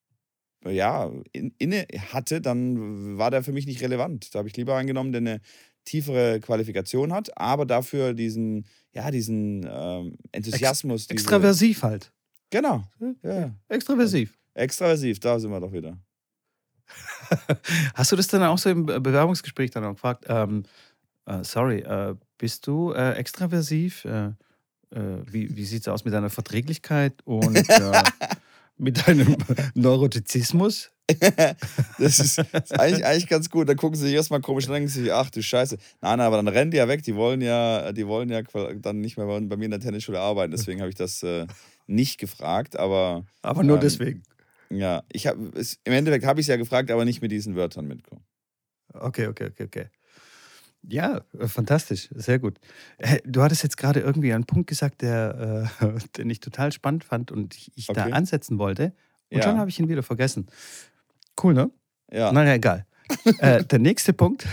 [0.64, 4.34] ja, in, inne hatte, dann war der für mich nicht relevant.
[4.34, 5.40] Da habe ich lieber angenommen, der eine
[5.86, 11.02] tiefere Qualifikation hat, aber dafür diesen, ja, diesen ähm, Enthusiasmus.
[11.02, 12.12] Ex diese, extraversiv halt.
[12.50, 12.84] Genau.
[13.22, 13.54] Ja.
[13.68, 14.36] Extraversiv.
[14.54, 15.98] Extraversiv, da sind wir doch wieder.
[17.94, 20.24] Hast du das dann auch so im Bewerbungsgespräch dann auch gefragt?
[20.28, 20.64] Ähm,
[21.24, 24.04] äh, sorry, äh, bist du äh, extraversiv?
[24.04, 24.26] Äh,
[24.90, 28.02] äh, wie wie sieht es aus mit deiner Verträglichkeit und äh,
[28.76, 29.36] mit deinem
[29.74, 30.90] Neurotizismus?
[31.98, 33.68] das ist, ist eigentlich, eigentlich, ganz gut.
[33.68, 35.78] Dann gucken sie sich erstmal komisch und denken sich, ach du Scheiße.
[36.00, 37.02] Nein, aber dann rennen die ja weg.
[37.04, 40.50] Die wollen ja, die wollen ja dann nicht mehr bei, mir in der Tennisschule arbeiten.
[40.50, 41.46] Deswegen habe ich das äh,
[41.86, 42.76] nicht gefragt.
[42.76, 44.22] Aber, aber nur ähm, deswegen.
[44.68, 47.54] Ja, ich hab, es, im Endeffekt habe ich es ja gefragt, aber nicht mit diesen
[47.54, 48.24] Wörtern mitkommen.
[48.92, 49.86] Okay, okay, okay, okay.
[50.88, 52.58] Ja, äh, fantastisch, sehr gut.
[53.24, 57.30] Du hattest jetzt gerade irgendwie einen Punkt gesagt, der, äh, den ich total spannend fand
[57.30, 58.08] und ich, ich okay.
[58.08, 58.92] da ansetzen wollte.
[59.30, 59.44] Und ja.
[59.44, 60.46] schon habe ich ihn wieder vergessen.
[61.42, 61.70] Cool, ne?
[62.10, 62.30] Ja.
[62.32, 62.86] Naja, egal.
[63.38, 64.44] äh, der nächste Punkt,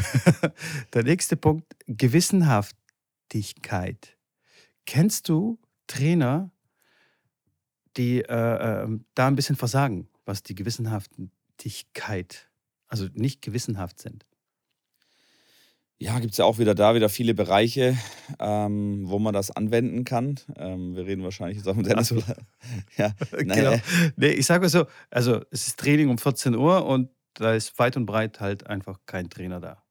[0.94, 4.16] der nächste Punkt, Gewissenhaftigkeit.
[4.86, 6.52] Kennst du Trainer,
[7.98, 12.50] die äh, äh, da ein bisschen versagen, was die Gewissenhaftigkeit,
[12.88, 14.26] also nicht gewissenhaft sind?
[16.00, 17.98] Ja, gibt es ja auch wieder da wieder viele Bereiche,
[18.40, 20.40] ähm, wo man das anwenden kann.
[20.58, 22.12] Ähm, wir reden wahrscheinlich jetzt auch mit Dennis.
[22.12, 22.24] Also,
[22.98, 23.76] ja, genau.
[24.16, 27.78] Nee, ich sage mal so, also es ist Training um 14 Uhr und da ist
[27.80, 29.84] weit und breit halt einfach kein Trainer da.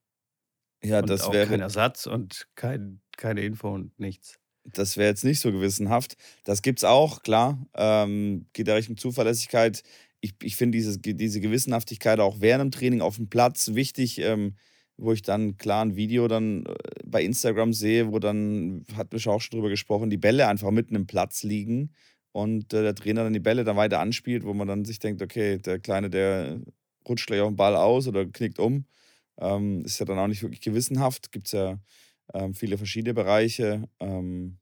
[0.83, 4.39] Ja, und das wäre kein Ersatz und kein, keine Info und nichts.
[4.65, 6.15] Das wäre jetzt nicht so gewissenhaft.
[6.43, 7.65] Das gibt es auch, klar.
[7.73, 9.83] Ähm, geht ja Richtung Zuverlässigkeit.
[10.21, 14.19] Ich, ich finde diese Gewissenhaftigkeit auch während dem Training auf dem Platz wichtig.
[14.19, 14.55] Ähm,
[14.97, 16.73] wo ich dann klar ein Video dann äh,
[17.05, 20.95] bei Instagram sehe, wo dann, hat mich auch schon drüber gesprochen, die Bälle einfach mitten
[20.95, 21.93] im Platz liegen
[22.31, 25.21] und äh, der Trainer dann die Bälle dann weiter anspielt, wo man dann sich denkt,
[25.21, 26.59] okay, der Kleine, der
[27.07, 28.85] rutscht gleich auf den Ball aus oder knickt um.
[29.39, 31.31] Ähm, ist ja dann auch nicht wirklich gewissenhaft.
[31.31, 31.79] Gibt es ja
[32.33, 33.87] ähm, viele verschiedene Bereiche.
[33.99, 34.59] Ähm,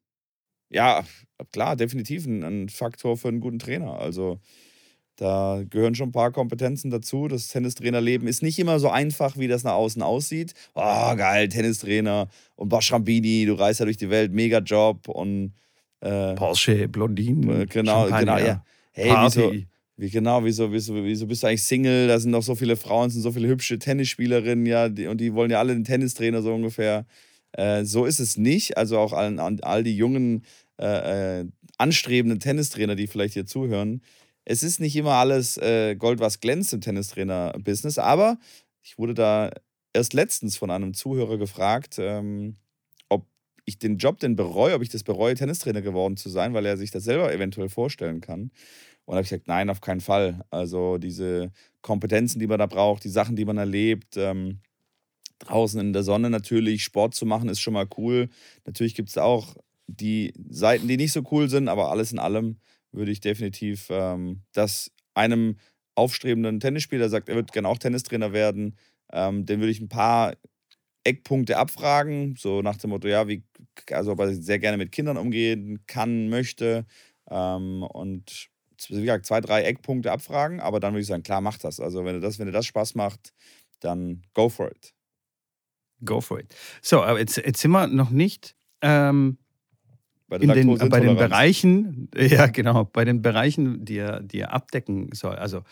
[0.69, 1.05] ja,
[1.51, 3.99] klar, definitiv ein, ein Faktor für einen guten Trainer.
[3.99, 4.39] Also
[5.15, 7.27] da gehören schon ein paar Kompetenzen dazu.
[7.27, 10.53] Das Tennistrainerleben ist nicht immer so einfach, wie das nach außen aussieht.
[10.73, 15.53] Oh, geil, Tennistrainer und Baschrambini, du reist ja durch die Welt, mega Job und
[15.99, 17.61] äh, Porsche, Blondinen.
[17.61, 18.63] Äh, genau, genau, ja.
[18.91, 19.39] Hey, Party.
[19.39, 19.65] wieso,
[19.97, 22.07] wie, genau, wieso, wieso, wieso bist du eigentlich Single?
[22.07, 25.33] Da sind noch so viele Frauen, sind so viele hübsche Tennisspielerinnen, ja, die, und die
[25.33, 27.05] wollen ja alle einen Tennistrainer so ungefähr.
[27.51, 28.77] Äh, so ist es nicht.
[28.77, 30.43] Also auch all, all die jungen,
[30.79, 31.45] äh, äh,
[31.77, 34.01] anstrebenden Tennistrainer, die vielleicht hier zuhören,
[34.45, 38.37] es ist nicht immer alles äh, Gold, was glänzt im Tennistrainer-Business, aber
[38.81, 39.51] ich wurde da
[39.93, 42.57] erst letztens von einem Zuhörer gefragt, ähm,
[43.09, 43.27] ob
[43.65, 46.77] ich den Job denn bereue, ob ich das bereue, Tennistrainer geworden zu sein, weil er
[46.77, 48.51] sich das selber eventuell vorstellen kann.
[49.05, 50.41] Und habe ich gesagt, nein, auf keinen Fall.
[50.51, 51.51] Also diese
[51.81, 54.59] Kompetenzen, die man da braucht, die Sachen, die man erlebt, ähm,
[55.39, 58.29] draußen in der Sonne natürlich, Sport zu machen, ist schon mal cool.
[58.65, 59.55] Natürlich gibt es auch
[59.87, 62.57] die Seiten, die nicht so cool sind, aber alles in allem
[62.91, 65.57] würde ich definitiv ähm, das einem
[65.95, 68.77] aufstrebenden Tennisspieler, sagt, er wird gerne auch Tennistrainer werden,
[69.11, 70.35] ähm, den würde ich ein paar
[71.03, 73.43] Eckpunkte abfragen, so nach dem Motto, ja, wie,
[73.91, 76.85] also ob er sehr gerne mit Kindern umgehen kann, möchte
[77.29, 78.49] ähm, und
[78.89, 81.79] wie gesagt, zwei, drei Eckpunkte abfragen, aber dann würde ich sagen, klar, mach das.
[81.79, 83.33] Also wenn dir das, wenn dir das Spaß macht,
[83.79, 84.93] dann go for it.
[86.03, 86.55] Go for it.
[86.81, 89.37] So, aber jetzt, jetzt sind wir noch nicht ähm,
[90.31, 94.53] bei, in den, bei den Bereichen, ja genau, bei den Bereichen, die er, die er
[94.53, 95.35] abdecken soll.
[95.35, 95.63] Also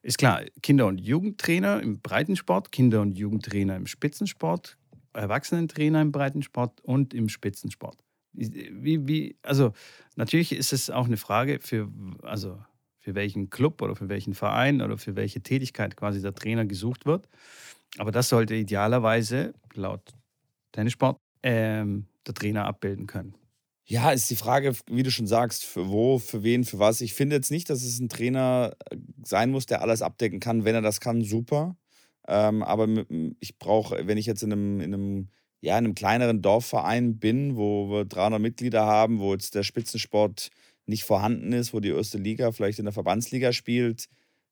[0.00, 4.78] ist klar, Kinder- und Jugendtrainer im Breitensport, Kinder- und Jugendtrainer im Spitzensport,
[5.12, 7.98] Erwachsenentrainer im Breitensport und im Spitzensport.
[8.32, 9.72] Wie, wie, also
[10.16, 11.90] natürlich ist es auch eine Frage für,
[12.22, 12.58] also
[13.00, 17.04] für welchen Club oder für welchen Verein oder für welche Tätigkeit quasi der Trainer gesucht
[17.04, 17.28] wird.
[17.98, 20.14] Aber das sollte idealerweise laut
[20.72, 23.34] Tennissport ähm, der Trainer abbilden können.
[23.90, 27.00] Ja, ist die Frage, wie du schon sagst, für wo, für wen, für was.
[27.00, 30.66] Ich finde jetzt nicht, dass es ein Trainer äh, sein muss, der alles abdecken kann.
[30.66, 31.74] Wenn er das kann, super.
[32.26, 32.86] Ähm, aber
[33.40, 35.28] ich brauche, wenn ich jetzt in einem, in einem,
[35.62, 40.50] ja, in einem kleineren Dorfverein bin, wo wir 300 Mitglieder haben, wo jetzt der Spitzensport
[40.84, 44.08] nicht vorhanden ist, wo die erste Liga vielleicht in der Verbandsliga spielt,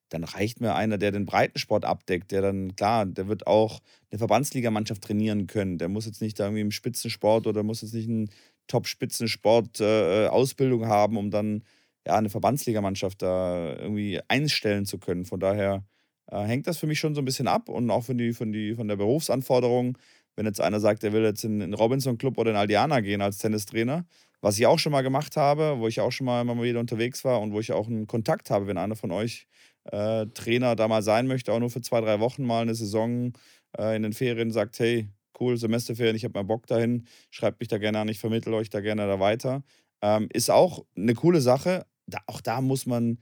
[0.09, 4.18] dann reicht mir einer, der den Breitensport abdeckt, der dann, klar, der wird auch eine
[4.18, 5.79] Verbandsligamannschaft trainieren können.
[5.79, 8.31] Der muss jetzt nicht da irgendwie im Spitzensport oder muss jetzt nicht einen
[8.68, 11.62] Top-Spitzensport-Ausbildung äh, haben, um dann
[12.07, 15.24] ja, eine Verbandsligamannschaft da irgendwie einstellen zu können.
[15.24, 15.85] Von daher
[16.31, 18.52] äh, hängt das für mich schon so ein bisschen ab und auch von, die, von,
[18.52, 19.98] die, von der Berufsanforderung.
[20.37, 23.22] Wenn jetzt einer sagt, er will jetzt in den Robinson Club oder in Aldiana gehen
[23.22, 24.07] als Tennistrainer,
[24.40, 27.24] was ich auch schon mal gemacht habe, wo ich auch schon mal immer wieder unterwegs
[27.24, 29.46] war und wo ich auch einen Kontakt habe, wenn einer von euch
[29.85, 33.33] äh, Trainer da mal sein möchte, auch nur für zwei, drei Wochen mal eine Saison
[33.79, 35.09] äh, in den Ferien sagt, hey,
[35.40, 38.70] cool, Semesterferien, ich habe mal Bock dahin, schreibt mich da gerne an, ich vermittle euch
[38.70, 39.62] da gerne da weiter.
[40.03, 41.87] Ähm, ist auch eine coole Sache.
[42.07, 43.18] Da, auch da muss man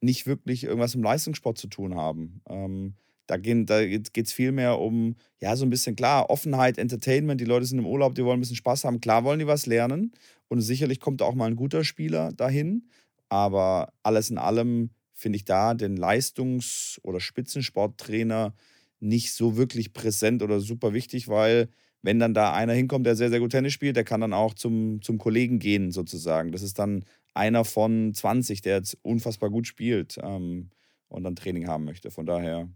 [0.00, 2.40] nicht wirklich irgendwas im Leistungssport zu tun haben.
[2.48, 2.94] Ähm,
[3.26, 7.40] da, da geht es viel mehr um, ja, so ein bisschen klar, Offenheit, Entertainment.
[7.40, 9.00] Die Leute sind im Urlaub, die wollen ein bisschen Spaß haben.
[9.00, 10.12] Klar wollen die was lernen.
[10.48, 12.88] Und sicherlich kommt auch mal ein guter Spieler dahin.
[13.28, 18.54] Aber alles in allem finde ich da den Leistungs- oder Spitzensporttrainer
[19.00, 21.68] nicht so wirklich präsent oder super wichtig, weil
[22.02, 24.54] wenn dann da einer hinkommt, der sehr, sehr gut Tennis spielt, der kann dann auch
[24.54, 26.52] zum, zum Kollegen gehen sozusagen.
[26.52, 30.70] Das ist dann einer von 20, der jetzt unfassbar gut spielt ähm,
[31.08, 32.10] und dann Training haben möchte.
[32.10, 32.68] Von daher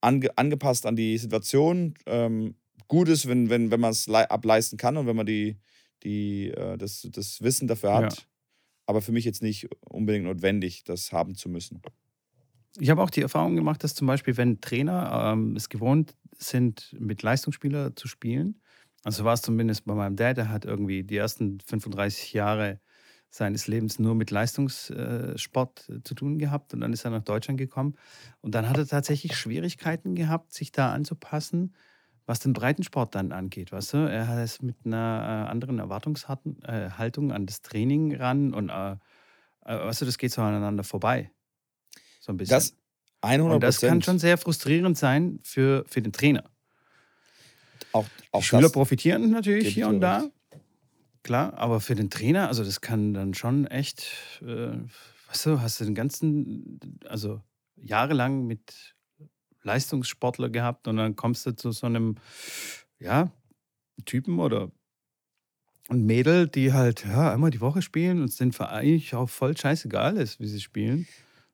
[0.00, 1.94] ange, angepasst an die Situation.
[2.06, 2.56] Ähm,
[2.88, 5.56] gut ist, wenn, wenn, wenn man es ableisten kann und wenn man die,
[6.02, 8.18] die, äh, das, das Wissen dafür hat.
[8.18, 8.22] Ja
[8.88, 11.82] aber für mich jetzt nicht unbedingt notwendig, das haben zu müssen.
[12.76, 16.94] Ich habe auch die Erfahrung gemacht, dass zum Beispiel, wenn Trainer ähm, es gewohnt sind,
[16.98, 18.60] mit Leistungsspielern zu spielen,
[19.04, 22.80] also war es zumindest bei meinem Dad, der hat irgendwie die ersten 35 Jahre
[23.30, 27.58] seines Lebens nur mit Leistungssport äh, zu tun gehabt und dann ist er nach Deutschland
[27.58, 27.94] gekommen
[28.40, 31.74] und dann hat er tatsächlich Schwierigkeiten gehabt, sich da anzupassen
[32.28, 33.96] was den Breitensport dann angeht, weißt du?
[33.98, 38.92] Er hat es mit einer äh, anderen Erwartungshaltung äh, an das Training ran und äh,
[39.64, 41.30] äh, weißt du, das geht so aneinander vorbei.
[42.28, 42.56] So ein bisschen.
[42.56, 42.74] Das
[43.22, 46.44] 100 Und das kann schon sehr frustrierend sein für, für den Trainer.
[47.92, 50.28] Auch, auch Schüler profitieren natürlich hier und da.
[51.22, 54.12] Klar, aber für den Trainer, also das kann dann schon echt,
[54.42, 54.72] äh,
[55.28, 57.40] weißt du, hast du den ganzen, also
[57.76, 58.94] jahrelang mit
[59.62, 62.16] Leistungssportler gehabt und dann kommst du zu so einem,
[62.98, 63.32] ja,
[64.04, 64.70] Typen oder
[65.88, 69.56] ein Mädel, die halt ja, einmal die Woche spielen und es denen eigentlich auch voll
[69.56, 71.08] scheißegal ist, wie sie spielen.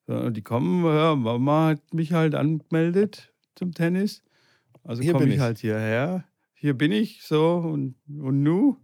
[0.07, 4.23] Die kommen, ja, Mama hat mich halt angemeldet zum Tennis.
[4.83, 6.25] Also komme ich, ich, halt hierher.
[6.53, 8.77] Hier bin ich so und, und nu.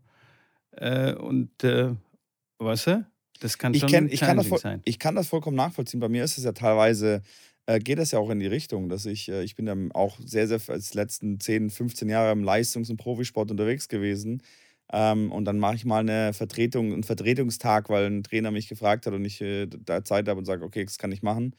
[0.72, 1.94] Äh, und äh,
[2.58, 3.06] weißt du,
[3.40, 4.80] das kann ich schon kenn, ich kann das voll, sein.
[4.84, 6.00] Ich kann das vollkommen nachvollziehen.
[6.00, 7.22] Bei mir ist es ja teilweise
[7.66, 10.18] äh, geht das ja auch in die Richtung, dass ich, äh, ich bin ja auch
[10.24, 14.42] sehr, sehr als letzten 10, 15 Jahre im Leistungs- und Profisport unterwegs gewesen.
[14.92, 19.06] Ähm, und dann mache ich mal eine Vertretung, einen Vertretungstag, weil ein Trainer mich gefragt
[19.06, 21.54] hat und ich äh, da Zeit habe und sage, okay, das kann ich machen.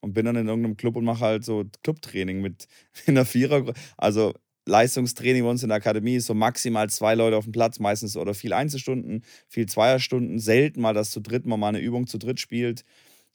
[0.00, 2.68] Und bin dann in irgendeinem Club und mache halt so Clubtraining mit
[3.06, 3.72] in einer Vierer.
[3.96, 4.34] Also
[4.66, 8.16] Leistungstraining bei uns in der Akademie ist so maximal zwei Leute auf dem Platz, meistens
[8.16, 12.18] oder viel Einzelstunden, viel Zweierstunden, selten mal, dass zu dritt man mal eine Übung zu
[12.18, 12.84] dritt spielt.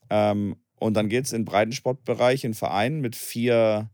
[0.09, 3.89] Ähm, und dann geht es in Breitensportbereich in Verein mit vier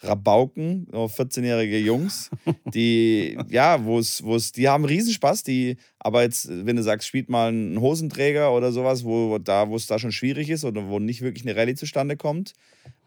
[0.00, 2.30] Rabauken, 14-jährige Jungs,
[2.72, 7.08] die, ja, wo es, wo es, die haben Riesenspaß, die, aber jetzt, wenn du sagst,
[7.08, 10.88] spielt mal einen Hosenträger oder sowas, wo da, wo es da schon schwierig ist oder
[10.88, 12.54] wo nicht wirklich eine Rallye zustande kommt,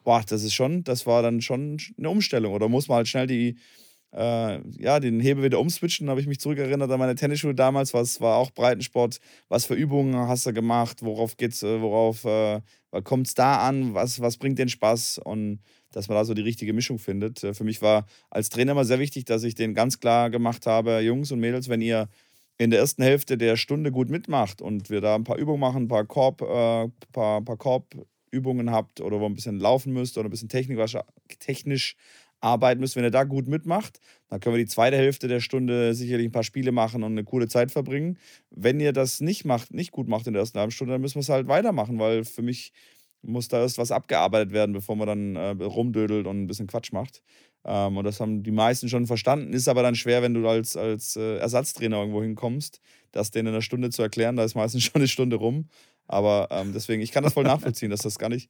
[0.04, 2.54] boah, das ist schon, das war dann schon eine Umstellung.
[2.54, 3.58] Oder muss man halt schnell die,
[4.14, 6.08] äh, ja, den Hebel wieder umswitchen.
[6.08, 7.94] Da habe ich mich zurückerinnert an meine Tennisschule damals.
[7.94, 9.20] Was war auch Breitensport?
[9.48, 11.04] Was für Übungen hast du gemacht?
[11.04, 12.62] Worauf geht's, äh, worauf äh,
[13.04, 13.94] kommt es da an?
[13.94, 15.20] Was, was bringt den Spaß?
[15.20, 15.60] Und
[15.92, 17.44] dass man da so die richtige Mischung findet.
[17.44, 20.66] Äh, für mich war als Trainer immer sehr wichtig, dass ich den ganz klar gemacht
[20.66, 22.10] habe, Jungs und Mädels, wenn ihr
[22.58, 25.84] in der ersten Hälfte der Stunde gut mitmacht und wir da ein paar Übungen machen,
[25.84, 30.28] ein paar Korb, äh, paar, paar Korbübungen habt oder wo ein bisschen laufen müsst oder
[30.28, 31.96] ein bisschen technisch
[32.40, 32.96] arbeiten müsst.
[32.96, 36.32] Wenn ihr da gut mitmacht, dann können wir die zweite Hälfte der Stunde sicherlich ein
[36.32, 38.18] paar Spiele machen und eine coole Zeit verbringen.
[38.50, 41.16] Wenn ihr das nicht macht, nicht gut macht in der ersten halben Stunde, dann müssen
[41.16, 42.74] wir es halt weitermachen, weil für mich
[43.22, 46.92] muss da erst was abgearbeitet werden, bevor man dann äh, rumdödelt und ein bisschen Quatsch
[46.92, 47.22] macht.
[47.64, 49.54] Ähm, und das haben die meisten schon verstanden.
[49.54, 52.82] Ist aber dann schwer, wenn du als, als äh, Ersatztrainer irgendwo hinkommst,
[53.12, 54.36] das denen in einer Stunde zu erklären.
[54.36, 55.70] Da ist meistens schon eine Stunde rum.
[56.08, 58.50] Aber ähm, deswegen, ich kann das voll nachvollziehen, dass das gar nicht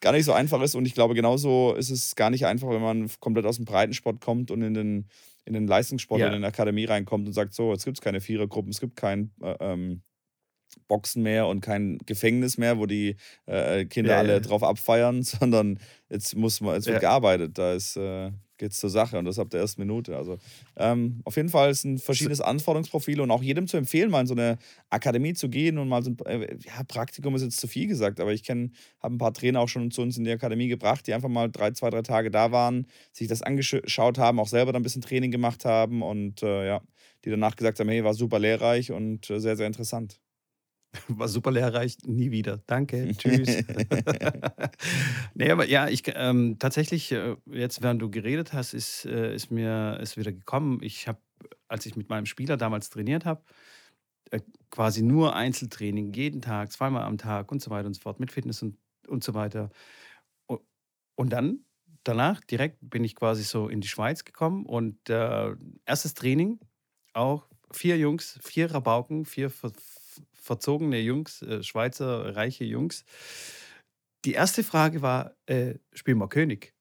[0.00, 0.74] gar nicht so einfach ist.
[0.74, 4.20] Und ich glaube, genauso ist es gar nicht einfach, wenn man komplett aus dem Breitensport
[4.20, 5.08] kommt und in den,
[5.44, 6.26] in den Leistungssport ja.
[6.26, 8.96] oder in die Akademie reinkommt und sagt, so, jetzt gibt es keine Vierergruppen, es gibt
[8.96, 10.02] kein, äh, ähm,
[10.88, 14.40] Boxen mehr und kein Gefängnis mehr, wo die äh, Kinder Ja, alle ja.
[14.40, 17.00] drauf abfeiern, sondern jetzt muss man, jetzt wird Ja.
[17.00, 17.58] gearbeitet.
[17.58, 20.16] Da ist, äh, geht's zur Sache und das ab der ersten Minute.
[20.16, 20.38] Also
[20.76, 24.26] ähm, auf jeden Fall ist ein verschiedenes Anforderungsprofil und auch jedem zu empfehlen, mal in
[24.28, 24.58] so eine
[24.90, 28.20] Akademie zu gehen und mal so ein äh, ja, Praktikum ist jetzt zu viel gesagt,
[28.20, 31.06] aber ich kenne, habe ein paar Trainer auch schon zu uns in die Akademie gebracht,
[31.06, 34.72] die einfach mal drei, zwei, drei Tage da waren, sich das angeschaut haben, auch selber
[34.72, 36.80] dann ein bisschen Training gemacht haben und äh, ja,
[37.24, 40.20] die danach gesagt haben, hey, war super lehrreich und äh, sehr, sehr interessant.
[41.08, 42.58] War super lehrreich, nie wieder.
[42.66, 43.64] Danke, tschüss.
[45.34, 49.50] nee, aber ja, ich ähm, tatsächlich, äh, jetzt während du geredet hast, ist, äh, ist
[49.50, 50.80] mir ist wieder gekommen.
[50.82, 51.20] Ich habe,
[51.68, 53.42] als ich mit meinem Spieler damals trainiert habe,
[54.30, 58.20] äh, quasi nur Einzeltraining, jeden Tag, zweimal am Tag und so weiter und so fort,
[58.20, 58.78] mit Fitness und,
[59.08, 59.70] und so weiter.
[60.46, 60.60] Und,
[61.16, 61.64] und dann,
[62.04, 65.54] danach, direkt bin ich quasi so in die Schweiz gekommen und äh,
[65.86, 66.60] erstes Training,
[67.12, 69.50] auch vier Jungs, vier Rabauken, vier
[70.44, 73.04] verzogene Jungs, äh, Schweizer reiche Jungs.
[74.24, 76.74] Die erste Frage war, äh, spielen wir König?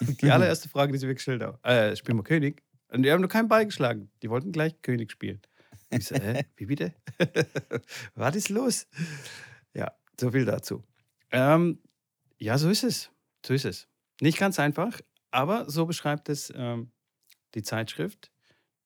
[0.00, 2.62] Die allererste Frage, die sie mir gestellt haben, äh, spielen wir König?
[2.88, 4.10] Und die haben nur keinen Ball geschlagen.
[4.22, 5.40] Die wollten gleich König spielen.
[5.90, 6.94] Ich so, hä, wie bitte?
[8.14, 8.88] Was ist los?
[9.74, 10.82] Ja, so viel dazu.
[11.30, 11.80] Ähm,
[12.38, 13.10] ja, so ist es.
[13.46, 13.88] So ist es.
[14.20, 16.90] Nicht ganz einfach, aber so beschreibt es ähm,
[17.54, 18.32] die Zeitschrift.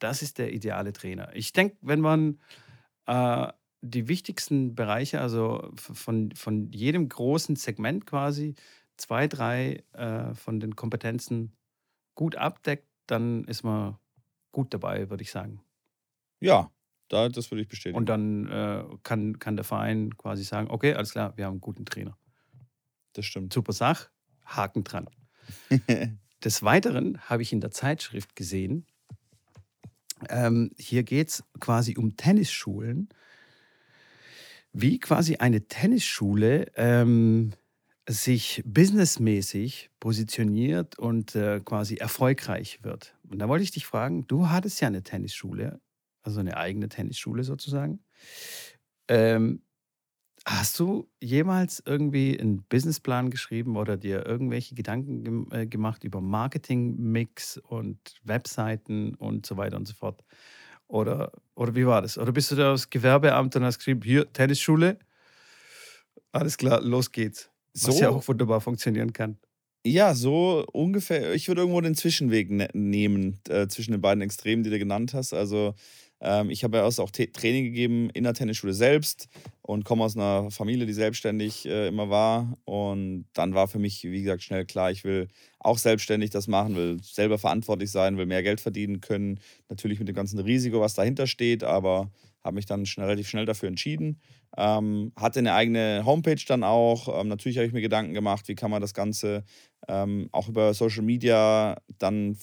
[0.00, 1.34] Das ist der ideale Trainer.
[1.34, 2.40] Ich denke, wenn man
[3.06, 3.48] äh,
[3.84, 8.54] die wichtigsten Bereiche, also von, von jedem großen Segment quasi,
[8.96, 11.52] zwei, drei äh, von den Kompetenzen
[12.14, 13.98] gut abdeckt, dann ist man
[14.52, 15.60] gut dabei, würde ich sagen.
[16.40, 16.70] Ja,
[17.08, 17.98] da, das würde ich bestätigen.
[17.98, 21.60] Und dann äh, kann, kann der Verein quasi sagen, okay, alles klar, wir haben einen
[21.60, 22.16] guten Trainer.
[23.12, 23.52] das stimmt.
[23.52, 24.08] Super Sach,
[24.44, 25.10] Haken dran.
[26.44, 28.86] Des Weiteren habe ich in der Zeitschrift gesehen,
[30.30, 33.08] ähm, hier geht es quasi um Tennisschulen,
[34.74, 37.52] wie quasi eine Tennisschule ähm,
[38.08, 43.16] sich businessmäßig positioniert und äh, quasi erfolgreich wird.
[43.30, 45.80] Und da wollte ich dich fragen, du hattest ja eine Tennisschule,
[46.22, 48.00] also eine eigene Tennisschule sozusagen.
[49.08, 49.62] Ähm,
[50.46, 56.20] Hast du jemals irgendwie einen Businessplan geschrieben oder dir irgendwelche Gedanken gem äh, gemacht über
[56.20, 60.22] Marketingmix und Webseiten und so weiter und so fort?
[60.88, 62.18] Oder, oder wie war das?
[62.18, 64.98] Oder bist du da aufs Gewerbeamt und hast geschrieben, hier, Tennisschule?
[66.32, 67.50] Alles klar, los geht's.
[67.80, 69.38] Was ja So, auch wunderbar funktionieren kann.
[69.86, 71.34] ja, so ungefähr.
[71.34, 75.12] Ich würde irgendwo den Zwischenweg ne nehmen äh, zwischen den beiden Extremen, die du genannt
[75.14, 75.34] hast.
[75.34, 75.74] Also
[76.24, 79.28] ähm, ich habe ja auch Training gegeben in der Tennisschule selbst
[79.62, 82.56] und komme aus einer Familie, die selbstständig äh, immer war.
[82.64, 86.76] Und dann war für mich, wie gesagt, schnell klar, ich will auch selbstständig das machen,
[86.76, 89.38] will selber verantwortlich sein, will mehr Geld verdienen können.
[89.68, 92.10] Natürlich mit dem ganzen Risiko, was dahinter steht, aber
[92.42, 94.20] habe mich dann schnell, relativ schnell dafür entschieden.
[94.56, 97.20] Ähm, hatte eine eigene Homepage dann auch.
[97.20, 99.44] Ähm, natürlich habe ich mir Gedanken gemacht, wie kann man das Ganze
[99.88, 102.38] ähm, auch über Social Media dann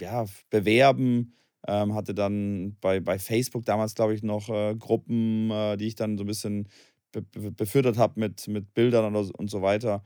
[0.00, 1.34] ja, bewerben.
[1.66, 5.96] Ähm, hatte dann bei, bei Facebook damals, glaube ich, noch äh, Gruppen, äh, die ich
[5.96, 6.68] dann so ein bisschen
[7.12, 10.04] be be befördert habe mit, mit Bildern so- und so weiter.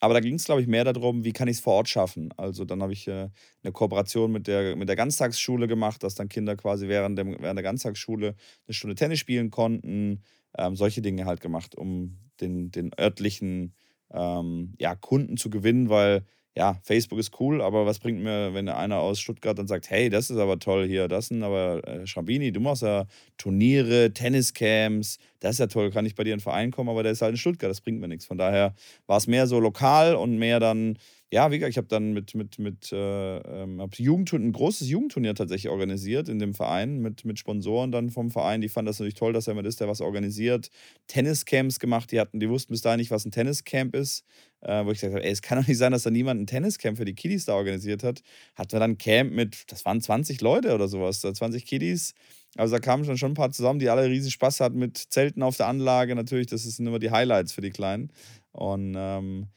[0.00, 2.28] Aber da ging es, glaube ich, mehr darum, wie kann ich es vor Ort schaffen.
[2.36, 3.28] Also dann habe ich äh,
[3.62, 7.56] eine Kooperation mit der, mit der Ganztagsschule gemacht, dass dann Kinder quasi während, dem, während
[7.56, 8.28] der Ganztagsschule
[8.66, 10.22] eine Stunde Tennis spielen konnten.
[10.58, 13.74] Ähm, solche Dinge halt gemacht, um den, den örtlichen
[14.12, 16.24] ähm, ja, Kunden zu gewinnen, weil
[16.56, 20.08] ja, Facebook ist cool, aber was bringt mir, wenn einer aus Stuttgart dann sagt, hey,
[20.08, 23.04] das ist aber toll hier, das sind aber äh, Schrambini, du machst ja
[23.36, 27.02] Turniere, Tenniscamps, das ist ja toll, kann ich bei dir in den Verein kommen, aber
[27.02, 28.24] der ist halt in Stuttgart, das bringt mir nichts.
[28.24, 28.74] Von daher
[29.06, 30.98] war es mehr so lokal und mehr dann,
[31.32, 34.88] ja, wie gesagt, ich habe dann mit, mit, mit äh, ähm, hab Jugendturn, ein großes
[34.88, 38.60] Jugendturnier tatsächlich organisiert in dem Verein mit, mit Sponsoren dann vom Verein.
[38.60, 40.70] Die fanden das natürlich toll, dass mit ist, der was organisiert.
[41.08, 44.24] Tenniscamps gemacht, die hatten, die wussten bis dahin nicht, was ein Tenniscamp ist.
[44.60, 46.46] Äh, wo ich gesagt habe, ey, es kann doch nicht sein, dass da niemand ein
[46.46, 48.22] Tenniscamp für die Kiddies da organisiert hat.
[48.54, 52.14] Hatten wir dann ein Camp mit, das waren 20 Leute oder sowas, da 20 Kiddies.
[52.56, 55.42] Also da kamen schon schon ein paar zusammen, die alle riesen Spaß hatten mit Zelten
[55.42, 56.14] auf der Anlage.
[56.14, 58.12] Natürlich, das sind immer die Highlights für die Kleinen.
[58.52, 59.48] Und ähm,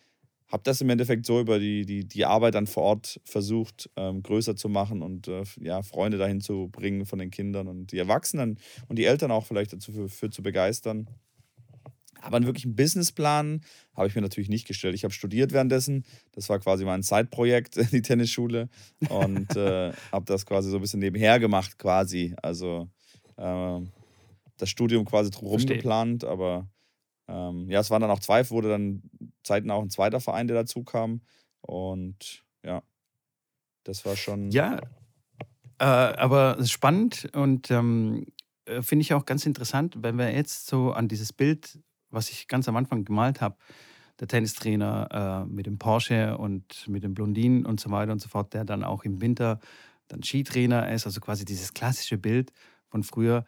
[0.51, 4.23] habe das im Endeffekt so über die, die, die Arbeit dann vor Ort versucht, ähm,
[4.23, 7.99] größer zu machen und äh, ja, Freunde dahin zu bringen von den Kindern und die
[7.99, 11.07] Erwachsenen und die Eltern auch vielleicht dazu für, für zu begeistern.
[12.21, 13.61] Aber einen wirklichen Businessplan
[13.95, 14.95] habe ich mir natürlich nicht gestellt.
[14.95, 16.03] Ich habe studiert währenddessen.
[16.33, 18.69] Das war quasi mein Zeitprojekt, die Tennisschule.
[19.09, 22.35] Und äh, habe das quasi so ein bisschen nebenher gemacht, quasi.
[22.41, 22.89] Also
[23.37, 23.79] äh,
[24.57, 26.25] das Studium quasi drumherum geplant.
[26.25, 26.67] Aber
[27.29, 29.03] ähm, ja, es waren dann auch zwei, wurde dann
[29.43, 31.21] zeitnah auch ein zweiter Verein, der dazu kam.
[31.61, 32.81] Und ja,
[33.83, 34.51] das war schon.
[34.51, 34.79] Ja,
[35.79, 38.25] äh, aber spannend und ähm,
[38.65, 42.47] äh, finde ich auch ganz interessant, wenn wir jetzt so an dieses Bild, was ich
[42.47, 43.55] ganz am Anfang gemalt habe,
[44.19, 48.27] der Tennistrainer äh, mit dem Porsche und mit dem Blondinen und so weiter und so
[48.27, 49.59] fort, der dann auch im Winter
[50.07, 52.51] dann Skitrainer ist, also quasi dieses klassische Bild
[52.87, 53.45] von früher.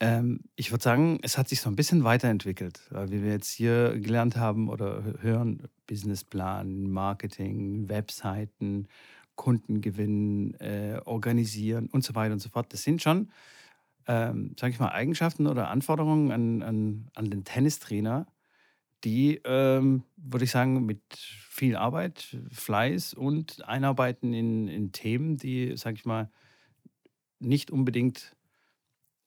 [0.00, 3.50] Ähm, ich würde sagen, es hat sich so ein bisschen weiterentwickelt, weil wie wir jetzt
[3.50, 8.86] hier gelernt haben oder hören, Businessplan, Marketing, Webseiten,
[9.34, 12.72] Kundengewinn, äh, organisieren und so weiter und so fort.
[12.72, 13.30] Das sind schon,
[14.06, 18.26] ähm, sage ich mal, Eigenschaften oder Anforderungen an, an, an den Tennistrainer,
[19.04, 25.76] die, ähm, würde ich sagen, mit viel Arbeit, Fleiß und Einarbeiten in, in Themen, die,
[25.76, 26.30] sage ich mal,
[27.40, 28.36] nicht unbedingt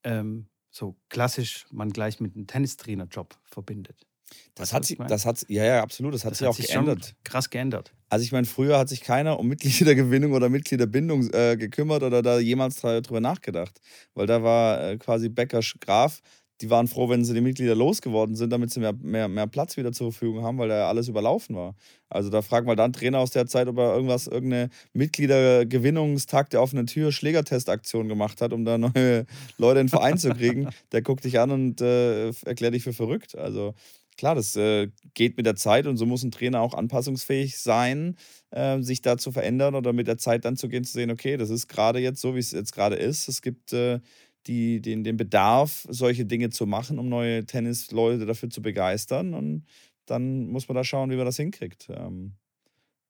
[0.03, 4.07] ähm, so klassisch man gleich mit einem Tennistrainer-Job verbindet.
[4.55, 6.67] Das hat sich, das hat, ja, ja, absolut, das hat das sich hat auch sich
[6.67, 7.15] geändert.
[7.23, 7.93] krass geändert.
[8.09, 12.39] Also ich meine, früher hat sich keiner um Mitgliedergewinnung oder Mitgliederbindung äh, gekümmert oder da
[12.39, 13.79] jemals drüber nachgedacht.
[14.13, 16.21] Weil da war äh, quasi Becker Graf,
[16.61, 19.77] die waren froh, wenn sie die Mitglieder losgeworden sind, damit sie mehr, mehr, mehr Platz
[19.77, 21.75] wieder zur Verfügung haben, weil da alles überlaufen war.
[22.09, 26.61] Also da fragt mal dann Trainer aus der Zeit, ob er irgendwas, irgendeine Mitgliedergewinnungstag der
[26.61, 29.25] offenen Tür Schlägertestaktion gemacht hat, um da neue
[29.57, 30.69] Leute in den Verein zu kriegen.
[30.91, 33.35] Der guckt dich an und äh, erklärt dich für verrückt.
[33.35, 33.73] Also
[34.17, 38.17] klar, das äh, geht mit der Zeit und so muss ein Trainer auch anpassungsfähig sein,
[38.51, 41.37] äh, sich da zu verändern oder mit der Zeit dann zu gehen, zu sehen, okay,
[41.37, 43.27] das ist gerade jetzt so, wie es jetzt gerade ist.
[43.27, 43.99] Es gibt äh,
[44.47, 49.33] die, den, den Bedarf, solche Dinge zu machen, um neue Tennisleute dafür zu begeistern.
[49.33, 49.65] Und
[50.05, 51.87] dann muss man da schauen, wie man das hinkriegt.
[51.89, 52.33] Ähm,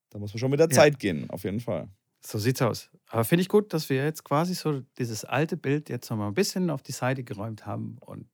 [0.10, 0.76] da muss man schon mit der ja.
[0.76, 1.90] Zeit gehen, auf jeden Fall.
[2.24, 2.90] So sieht's aus.
[3.08, 6.34] Aber finde ich gut, dass wir jetzt quasi so dieses alte Bild jetzt nochmal ein
[6.34, 8.28] bisschen auf die Seite geräumt haben und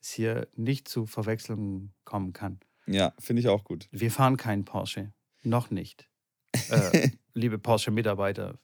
[0.00, 2.60] es hier nicht zu Verwechslungen kommen kann.
[2.86, 3.88] Ja, finde ich auch gut.
[3.90, 5.12] Wir fahren keinen Porsche.
[5.42, 6.08] Noch nicht.
[6.70, 8.58] Äh, liebe Porsche-Mitarbeiter,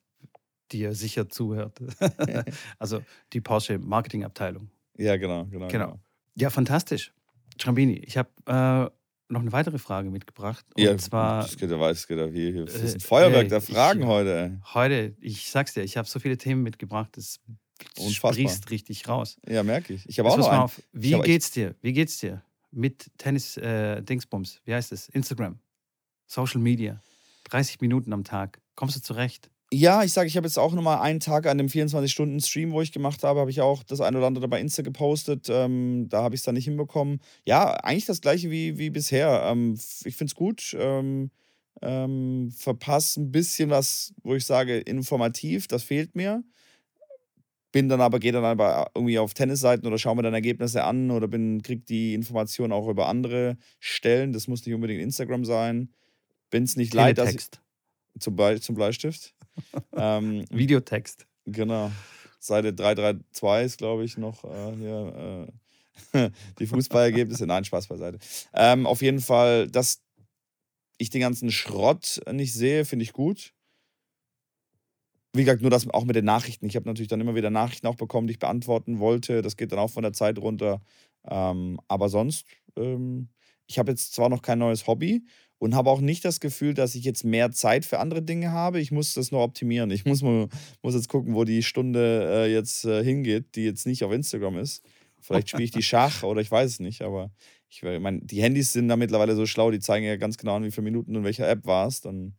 [0.72, 1.78] die ihr sicher zuhört.
[2.78, 3.02] also
[3.32, 4.70] die Porsche Marketingabteilung.
[4.96, 5.86] Ja, genau, genau, genau.
[5.86, 6.00] genau.
[6.34, 7.12] Ja, fantastisch.
[7.60, 8.90] Schrambini, ich habe äh,
[9.32, 10.64] noch eine weitere Frage mitgebracht.
[10.76, 11.42] Und ja, zwar.
[11.42, 12.52] Das geht ja weiß, geht ja wie.
[12.64, 14.60] Das ist ein äh, Feuerwerk äh, der Fragen ich, heute.
[14.74, 17.40] Heute, ich sag's dir, ich habe so viele Themen mitgebracht, das
[17.96, 19.38] sprießt richtig raus.
[19.48, 20.08] Ja, merke ich.
[20.08, 20.62] Ich habe auch noch einen.
[20.62, 20.80] Auf.
[20.92, 21.74] Wie geht's dir?
[21.80, 24.60] Wie geht's dir mit Tennis äh, Dingsbums?
[24.64, 25.08] Wie heißt es?
[25.08, 25.58] Instagram,
[26.26, 27.02] Social Media,
[27.44, 28.60] 30 Minuten am Tag.
[28.74, 29.50] Kommst du zurecht?
[29.74, 32.92] Ja, ich sage, ich habe jetzt auch nochmal einen Tag an dem 24-Stunden-Stream, wo ich
[32.92, 35.48] gemacht habe, habe ich auch das eine oder andere bei Insta gepostet.
[35.48, 37.20] Ähm, da habe ich es dann nicht hinbekommen.
[37.46, 39.44] Ja, eigentlich das gleiche wie, wie bisher.
[39.46, 40.76] Ähm, ich finde es gut.
[40.78, 41.30] Ähm,
[41.80, 46.44] ähm, verpasse ein bisschen was, wo ich sage, informativ, das fehlt mir.
[47.72, 51.10] Bin dann aber, gehe dann aber irgendwie auf Tennisseiten oder schaue mir dann Ergebnisse an
[51.10, 54.34] oder bin, kriege die Informationen auch über andere Stellen.
[54.34, 55.88] Das muss nicht unbedingt Instagram sein.
[56.50, 57.46] Bin es nicht leid, dass ich,
[58.18, 59.34] zum, Be zum Bleistift.
[59.96, 61.26] ähm, Videotext.
[61.44, 61.90] Genau.
[62.38, 65.48] Seite 332 ist, glaube ich, noch äh, hier,
[66.12, 67.46] äh, die Fußballergebnisse.
[67.46, 68.18] Nein, Spaß beiseite.
[68.52, 70.02] Ähm, auf jeden Fall, dass
[70.98, 73.54] ich den ganzen Schrott nicht sehe, finde ich gut.
[75.34, 76.66] Wie gesagt, nur das auch mit den Nachrichten.
[76.66, 79.40] Ich habe natürlich dann immer wieder Nachrichten auch bekommen, die ich beantworten wollte.
[79.40, 80.82] Das geht dann auch von der Zeit runter.
[81.24, 82.44] Ähm, aber sonst,
[82.76, 83.28] ähm,
[83.66, 85.24] ich habe jetzt zwar noch kein neues Hobby
[85.62, 88.80] und habe auch nicht das Gefühl, dass ich jetzt mehr Zeit für andere Dinge habe.
[88.80, 89.92] Ich muss das nur optimieren.
[89.92, 90.48] Ich muss, mal,
[90.82, 94.58] muss jetzt gucken, wo die Stunde äh, jetzt äh, hingeht, die jetzt nicht auf Instagram
[94.58, 94.84] ist.
[95.20, 97.30] Vielleicht spiele ich die Schach oder ich weiß es nicht, aber
[97.68, 100.64] ich meine, die Handys sind da mittlerweile so schlau, die zeigen ja ganz genau an,
[100.64, 102.06] wie viele Minuten in welcher App warst.
[102.06, 102.34] Und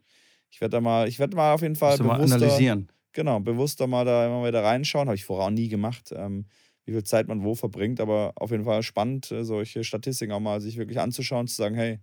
[0.52, 2.92] ich werde da mal, ich werde mal auf jeden Fall bewusster, mal analysieren.
[3.14, 5.08] Genau, bewusster mal da immer wieder reinschauen.
[5.08, 6.48] Habe ich vorher auch nie gemacht, ähm,
[6.84, 10.42] wie viel Zeit man wo verbringt, aber auf jeden Fall spannend, äh, solche Statistiken auch
[10.42, 12.00] mal sich wirklich anzuschauen, zu sagen, hey,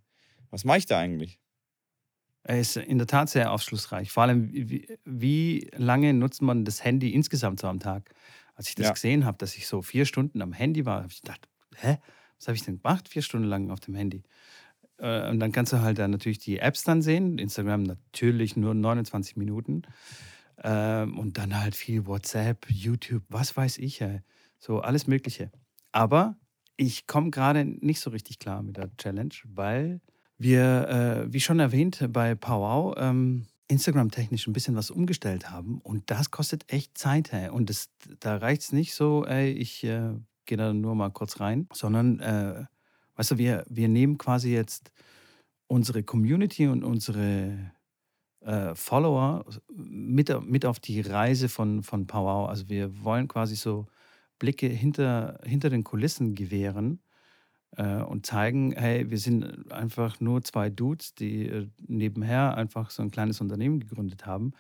[0.51, 1.41] was mache ich da eigentlich?
[2.43, 4.11] Er ist in der Tat sehr aufschlussreich.
[4.11, 8.15] Vor allem, wie, wie lange nutzt man das Handy insgesamt so am Tag?
[8.55, 8.93] Als ich das ja.
[8.93, 11.99] gesehen habe, dass ich so vier Stunden am Handy war, habe ich gedacht, hä,
[12.39, 14.23] was habe ich denn gemacht, vier Stunden lang auf dem Handy?
[14.99, 17.39] Äh, und dann kannst du halt dann natürlich die Apps dann sehen.
[17.39, 19.83] Instagram natürlich nur 29 Minuten.
[20.63, 24.03] Ähm, und dann halt viel WhatsApp, YouTube, was weiß ich.
[24.59, 25.51] So alles Mögliche.
[25.93, 26.37] Aber
[26.77, 30.01] ich komme gerade nicht so richtig klar mit der Challenge, weil
[30.41, 36.11] wir, äh, wie schon erwähnt, bei Powwow ähm, Instagram-technisch ein bisschen was umgestellt haben und
[36.11, 37.31] das kostet echt Zeit.
[37.31, 37.51] Hey.
[37.51, 40.15] Und das, da reicht es nicht so, ey, ich äh,
[40.47, 42.65] gehe da nur mal kurz rein, sondern, äh,
[43.17, 44.91] weißt du, wir, wir nehmen quasi jetzt
[45.67, 47.73] unsere Community und unsere
[48.41, 52.49] äh, Follower mit, mit auf die Reise von, von Powwow.
[52.49, 53.89] Also wir wollen quasi so
[54.39, 57.10] Blicke hinter, hinter den Kulissen gewähren äh,
[57.77, 63.11] und zeigen, hey, wir sind einfach nur zwei Dudes, die äh, nebenher einfach so ein
[63.11, 64.53] kleines Unternehmen gegründet haben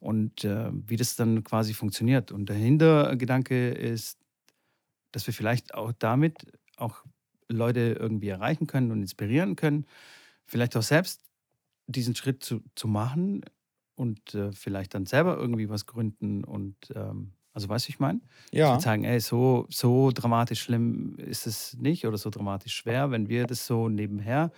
[0.00, 2.32] und äh, wie das dann quasi funktioniert.
[2.32, 4.18] Und der Hintergedanke ist
[5.16, 6.46] dass wir vielleicht auch damit
[6.76, 7.02] auch
[7.48, 9.86] Leute irgendwie erreichen können und inspirieren können,
[10.44, 11.22] vielleicht auch selbst
[11.86, 13.42] diesen Schritt zu, zu machen
[13.94, 18.20] und äh, vielleicht dann selber irgendwie was gründen und ähm, also weißt du, ich meine?
[18.52, 18.76] Ja.
[18.76, 23.10] Zu sagen, ey, so, so dramatisch schlimm ist es nicht oder so dramatisch schwer.
[23.10, 24.52] Wenn wir das so nebenher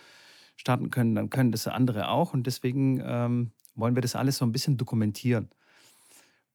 [0.56, 2.34] starten können, dann können das andere auch.
[2.34, 5.48] Und deswegen ähm, wollen wir das alles so ein bisschen dokumentieren.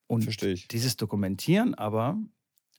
[0.08, 0.68] Und Verstehe ich.
[0.68, 2.18] dieses Dokumentieren aber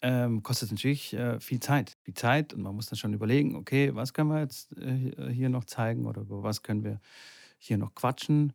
[0.02, 1.96] ähm, kostet natürlich äh, viel Zeit.
[2.02, 5.48] Viel Zeit und man muss dann schon überlegen, okay, was können wir jetzt äh, hier
[5.48, 7.00] noch zeigen oder über was können wir
[7.56, 8.52] hier noch quatschen.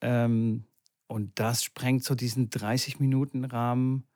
[0.00, 0.64] Ähm,
[1.06, 4.07] und das sprengt so diesen 30-Minuten-Rahmen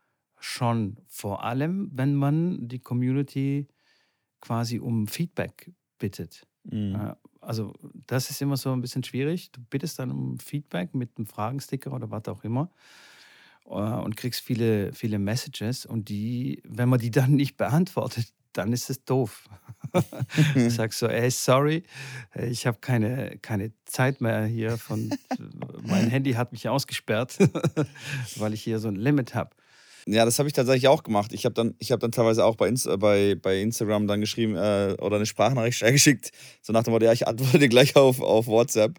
[0.43, 0.97] schon.
[1.09, 3.69] Vor allem, wenn man die Community
[4.41, 6.47] quasi um Feedback bittet.
[6.65, 7.15] Mhm.
[7.41, 7.73] Also
[8.07, 9.51] das ist immer so ein bisschen schwierig.
[9.53, 12.71] Du bittest dann um Feedback mit einem Fragensticker oder was auch immer
[13.67, 18.73] äh, und kriegst viele, viele Messages und die, wenn man die dann nicht beantwortet, dann
[18.73, 19.49] ist es doof.
[20.55, 21.85] du sagst so, ey, sorry,
[22.37, 25.11] ich habe keine, keine Zeit mehr hier von,
[25.83, 27.39] mein Handy hat mich ausgesperrt,
[28.37, 29.57] weil ich hier so ein Limit habe.
[30.07, 31.33] Ja, das habe ich tatsächlich auch gemacht.
[31.33, 34.97] Ich habe dann, hab dann teilweise auch bei, Inst bei, bei Instagram dann geschrieben äh,
[35.01, 36.31] oder eine Sprachnachricht geschickt,
[36.61, 38.99] so nach dem Motto, ja, ich antworte gleich auf, auf WhatsApp.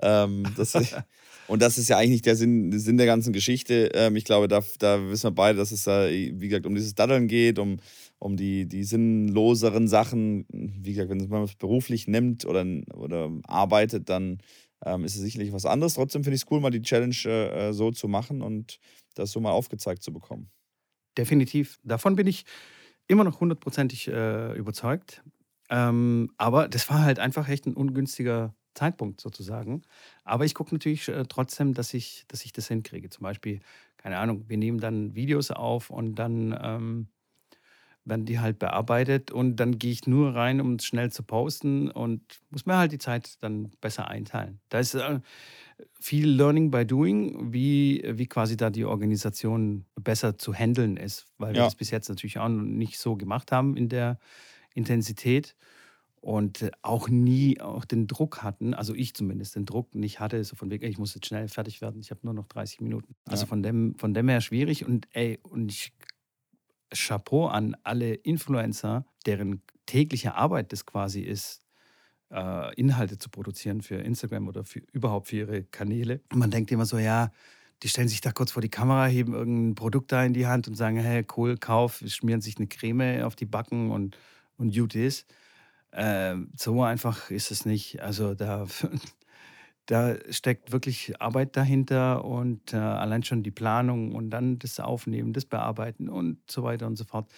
[0.00, 0.74] Ähm, das,
[1.48, 3.90] und das ist ja eigentlich nicht der Sinn, der Sinn der ganzen Geschichte.
[3.92, 6.94] Ähm, ich glaube, da, da wissen wir beide, dass es da, wie gesagt, um dieses
[6.94, 7.78] Daddeln geht, um,
[8.18, 10.46] um die, die sinnloseren Sachen.
[10.50, 14.38] Wie gesagt, wenn man es beruflich nimmt oder, oder arbeitet, dann
[14.84, 15.94] ähm, ist es sicherlich was anderes.
[15.94, 18.78] Trotzdem finde ich es cool, mal die Challenge äh, so zu machen und
[19.18, 20.50] das so mal aufgezeigt zu bekommen.
[21.16, 21.78] Definitiv.
[21.82, 22.44] Davon bin ich
[23.08, 25.22] immer noch hundertprozentig äh, überzeugt.
[25.70, 29.82] Ähm, aber das war halt einfach echt ein ungünstiger Zeitpunkt sozusagen.
[30.24, 33.10] Aber ich gucke natürlich äh, trotzdem, dass ich, dass ich das hinkriege.
[33.10, 33.60] Zum Beispiel,
[33.96, 37.08] keine Ahnung, wir nehmen dann Videos auf und dann ähm,
[38.04, 41.90] werden die halt bearbeitet und dann gehe ich nur rein, um es schnell zu posten
[41.90, 44.60] und muss mir halt die Zeit dann besser einteilen.
[44.70, 45.20] Da ist äh,
[46.00, 51.56] viel Learning by Doing, wie, wie quasi da die Organisation besser zu handeln ist, weil
[51.56, 51.64] wir Ja.
[51.64, 54.18] das bis jetzt natürlich auch noch nicht so gemacht haben in der
[54.74, 55.56] Intensität
[56.20, 60.56] und auch nie auch den Druck hatten, also ich zumindest den Druck nicht hatte, so
[60.56, 63.14] von wegen, ich muss jetzt schnell fertig werden, ich habe nur noch 30 Minuten.
[63.26, 63.48] Also Ja.
[63.48, 65.92] von dem, von dem her schwierig und ey, und ich
[66.92, 71.60] Chapeau an alle Influencer, deren tägliche Arbeit das quasi ist,
[72.30, 76.20] äh, Inhalte zu produzieren für Instagram oder für, überhaupt für ihre Kanäle.
[76.32, 77.30] Man denkt immer so, ja,
[77.82, 80.68] die stellen sich da kurz vor die Kamera, heben irgendein Produkt da in die Hand
[80.68, 84.16] und sagen, hey, cool, kauf, schmieren sich eine Creme auf die Backen und,
[84.56, 85.26] und gut ist.
[85.92, 88.02] Ähm, so einfach ist es nicht.
[88.02, 88.66] Also da,
[89.86, 95.32] da steckt wirklich Arbeit dahinter und äh, allein schon die Planung und dann das Aufnehmen,
[95.32, 97.30] das Bearbeiten und so weiter und so fort.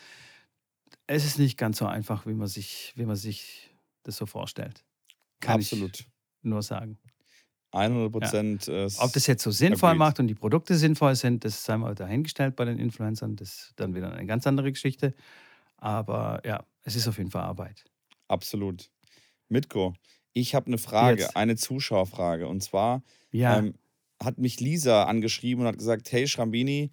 [1.07, 3.69] Es ist nicht ganz so einfach, wie man sich, wie man sich
[4.03, 4.84] das so vorstellt.
[5.40, 6.01] Kann Absolut.
[6.01, 6.07] ich
[6.42, 6.98] nur sagen.
[7.72, 8.68] 100 Prozent.
[8.68, 9.98] äh, Ob das jetzt so sinnvoll agreed.
[9.98, 13.36] macht und die Produkte sinnvoll sind, das sei mal dahingestellt bei den Influencern.
[13.36, 15.14] Das ist dann wieder eine ganz andere Geschichte.
[15.76, 17.84] Aber ja, es ist auf jeden Fall Arbeit.
[18.28, 18.90] Absolut.
[19.48, 19.94] Mitko,
[20.32, 21.36] ich habe eine Frage, Jetzt.
[21.36, 22.48] eine Zuschauerfrage.
[22.48, 23.74] Und zwar Ja, ähm,
[24.22, 26.90] hat mich Lisa angeschrieben und hat gesagt, hey Schrambini,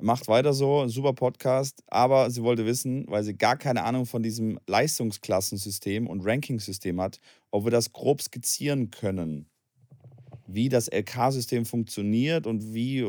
[0.00, 4.22] macht weiter so, super Podcast, aber sie wollte wissen, weil sie gar keine Ahnung von
[4.22, 7.20] diesem Leistungsklassensystem und Rankingsystem hat,
[7.50, 9.48] ob wir das grob skizzieren können,
[10.46, 13.04] wie das LK-System funktioniert und wie,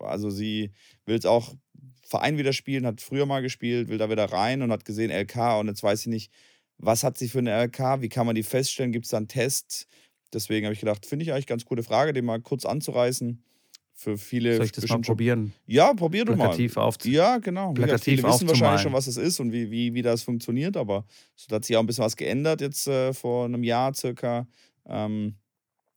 [0.00, 0.70] also sie
[1.06, 1.54] will es auch
[2.02, 5.58] Verein wieder spielen, hat früher mal gespielt, will da wieder rein und hat gesehen LK
[5.60, 6.30] und jetzt weiß sie nicht,
[6.78, 9.28] was hat sie für eine LK, wie kann man die feststellen, gibt es da einen
[9.28, 9.86] Test?
[10.32, 13.42] Deswegen habe ich gedacht, finde ich eigentlich ganz coole Frage, den mal kurz anzureißen.
[13.96, 15.52] Für viele soll ich das mal probieren?
[15.66, 16.46] Ja, probier du mal.
[16.46, 17.72] Plakativ aufzu Ja, genau.
[17.74, 21.04] Plakativ viele wissen wahrscheinlich schon, was es ist und wie, wie, wie das funktioniert, aber
[21.48, 24.46] da hat sich auch ein bisschen was geändert jetzt äh, vor einem Jahr circa.
[24.86, 25.36] Ähm,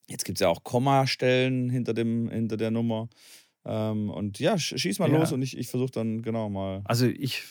[0.10, 3.10] jetzt gibt es ja auch Kommastellen hinter, dem, hinter der Nummer.
[3.66, 5.12] Ähm, und ja, sch- schieß mal Ja.
[5.12, 6.82] los und ich, ich versuche dann genau mal.
[6.86, 7.44] Also ich,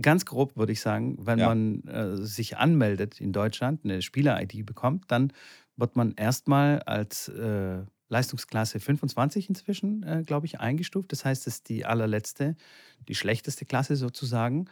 [0.00, 1.48] ganz grob würde ich sagen, wenn Ja.
[1.48, 5.32] man äh, sich anmeldet in Deutschland, eine Spieler-ID bekommt, dann
[5.76, 11.12] wird man erstmal als äh, Leistungsklasse 25 inzwischen, äh, glaube ich, eingestuft.
[11.12, 12.56] Das heißt, es ist die allerletzte,
[13.06, 14.66] die schlechteste Klasse sozusagen.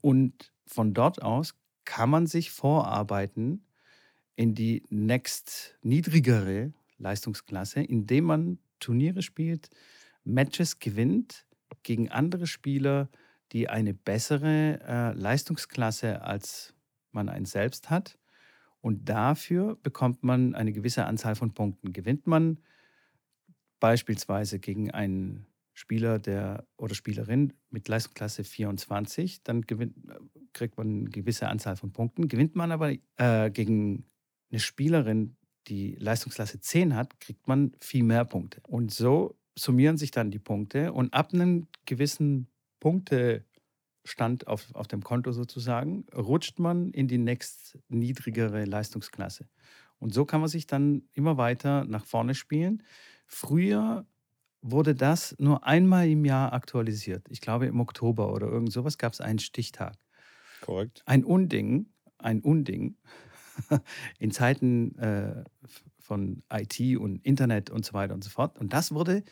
[0.00, 3.64] Und von dort aus kann man sich vorarbeiten
[4.36, 9.70] in die next niedrigere Leistungsklasse, indem man Turniere spielt,
[10.24, 11.46] Matches gewinnt
[11.82, 13.08] gegen andere Spieler,
[13.52, 16.74] die eine bessere äh, Leistungsklasse als
[17.12, 18.18] man einen selbst hat.
[18.80, 21.92] Und dafür bekommt man eine gewisse Anzahl von Punkten.
[21.92, 22.58] Gewinnt man
[23.80, 29.94] beispielsweise gegen einen Spieler der, oder Spielerin mit Leistungsklasse 24, dann gewinnt,
[30.52, 32.26] kriegt man eine gewisse Anzahl von Punkten.
[32.26, 34.04] Gewinnt man aber äh, gegen
[34.50, 35.36] eine Spielerin,
[35.68, 38.60] die Leistungsklasse 10 hat, kriegt man viel mehr Punkte.
[38.66, 42.48] Und so summieren sich dann die Punkte und ab einem gewissen
[42.80, 49.48] Punktestand auf, auf dem Konto sozusagen, rutscht man in die nächst niedrigere Leistungsklasse.
[49.98, 52.82] Und so kann man sich dann immer weiter nach vorne spielen.
[53.28, 54.06] Früher
[54.62, 57.26] wurde das nur einmal im Jahr aktualisiert.
[57.30, 59.96] Ich glaube im Oktober oder irgend sowas gab es einen Stichtag.
[60.62, 61.02] Korrekt.
[61.06, 61.86] Ein Unding,
[62.18, 62.96] ein Unding
[64.18, 65.44] in Zeiten äh,
[65.98, 68.58] von IT und Internet und so weiter und so fort.
[68.58, 69.22] Und das wurde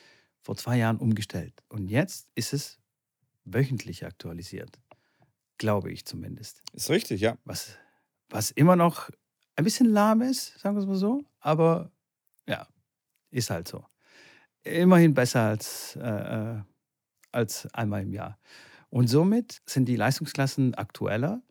[0.40, 1.64] vor zwei Jahren umgestellt.
[1.68, 2.78] Und jetzt ist es
[3.44, 4.78] wöchentlich aktualisiert.
[5.58, 6.62] Glaube ich zumindest.
[6.74, 7.38] Ist richtig, ja.
[7.44, 7.78] Was,
[8.28, 9.10] was immer noch
[9.56, 11.24] ein bisschen lahm ist, sagen wir es mal so.
[11.40, 11.90] Aber
[13.30, 13.84] ist halt so.
[14.62, 16.62] Immerhin besser als, äh, äh
[17.32, 18.38] als einmal im Jahr.
[18.88, 21.42] Und somit sind die Leistungsklassen aktueller.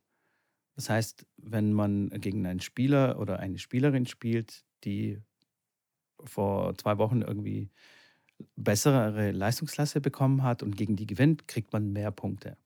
[0.76, 5.22] Das heißt, wenn man gegen einen Spieler oder eine Spielerin spielt, die
[6.24, 7.70] vor zwei Wochen irgendwie
[8.56, 12.58] bessere Leistungsklasse bekommen hat und gegen die gewinnt, kriegt man mehr Punkte.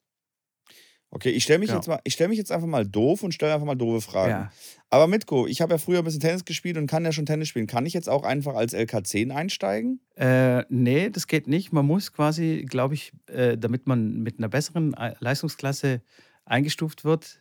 [1.12, 1.80] Okay, ich stelle mich, Genau.
[1.80, 4.30] jetzt mal- ich stell mich jetzt einfach mal doof und stelle einfach mal doofe Fragen.
[4.30, 4.52] Ja.
[4.92, 7.48] Aber Mitko, ich habe ja früher ein bisschen Tennis gespielt und kann ja schon Tennis
[7.48, 7.66] spielen.
[7.66, 10.02] Kann ich jetzt auch einfach als LK10 einsteigen?
[10.16, 11.74] Äh, nee, das geht nicht.
[11.74, 16.02] Man muss quasi, glaube ich, äh, damit man mit einer besseren äh, Leistungsklasse
[16.46, 17.40] eingestuft wird,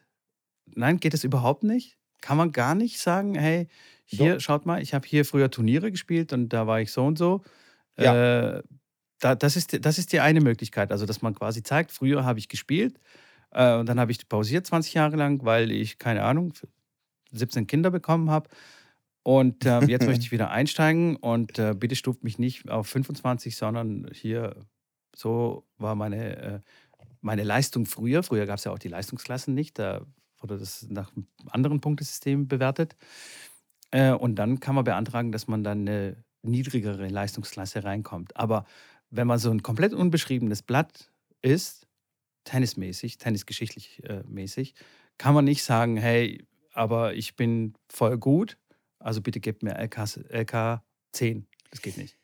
[0.75, 1.99] nein, geht es überhaupt nicht.
[2.23, 3.69] Kann man gar nicht sagen, hey,
[4.05, 7.19] hier, schaut mal, ich habe hier früher Turniere gespielt und da war ich so und
[7.19, 7.43] so.
[7.97, 8.63] Äh,
[9.21, 10.91] da, das, ist, das ist die eine Möglichkeit.
[10.91, 12.99] Also, dass man quasi zeigt, früher habe ich gespielt
[13.51, 16.53] äh, und dann habe ich pausiert 20 Jahre lang, weil ich, keine Ahnung,
[17.33, 18.49] 17 Kinder bekommen habe.
[19.23, 23.57] Und äh, jetzt möchte ich wieder einsteigen und äh, bitte stuft mich nicht auf 25,
[23.57, 24.67] sondern hier,
[25.15, 26.61] so war meine, äh,
[27.21, 28.23] meine Leistung früher.
[28.23, 30.07] Früher gab es ja auch die Leistungsklassen nicht, da
[30.41, 32.97] wurde das nach einem anderen Punktesystem bewertet.
[33.91, 38.37] Äh, und dann kann man beantragen, dass man dann eine niedrigere Leistungsklasse reinkommt.
[38.37, 38.65] Aber
[39.11, 41.11] wenn man so ein komplett unbeschriebenes Blatt
[41.43, 41.88] ist,
[42.49, 44.75] tennismäßig, tennisgeschichtlich äh, mäßig,
[45.19, 48.57] kann man nicht sagen, hey, aber ich bin voll gut,
[48.99, 50.83] also bitte gebt mir LK, LK
[51.13, 51.47] 10.
[51.71, 52.18] Das geht nicht.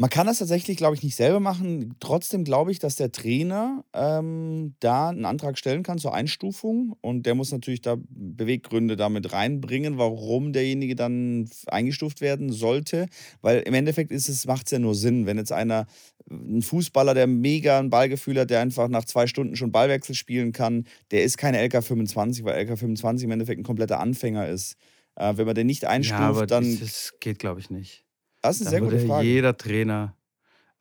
[0.00, 1.96] Man kann das tatsächlich, glaube ich, nicht selber machen.
[1.98, 7.26] Trotzdem glaube ich, dass der Trainer ähm, da einen Antrag stellen kann zur Einstufung und
[7.26, 13.06] der muss natürlich da Beweggründe damit reinbringen, warum derjenige dann eingestuft werden sollte.
[13.40, 15.88] Weil im Endeffekt ist es, macht es ja nur Sinn, wenn jetzt einer,
[16.30, 20.52] ein Fußballer, der mega ein Ballgefühl hat, der einfach nach zwei Stunden schon Ballwechsel spielen
[20.52, 24.76] kann, der ist keine LK25, weil LK25 im Endeffekt ein kompletter Anfänger ist.
[25.16, 26.78] Äh, wenn man den nicht einstuft, ja, aber dann.
[26.78, 28.04] das geht, glaube ich, nicht.
[28.42, 29.26] Das ist eine sehr gute Frage.
[29.26, 30.16] jeder Trainer.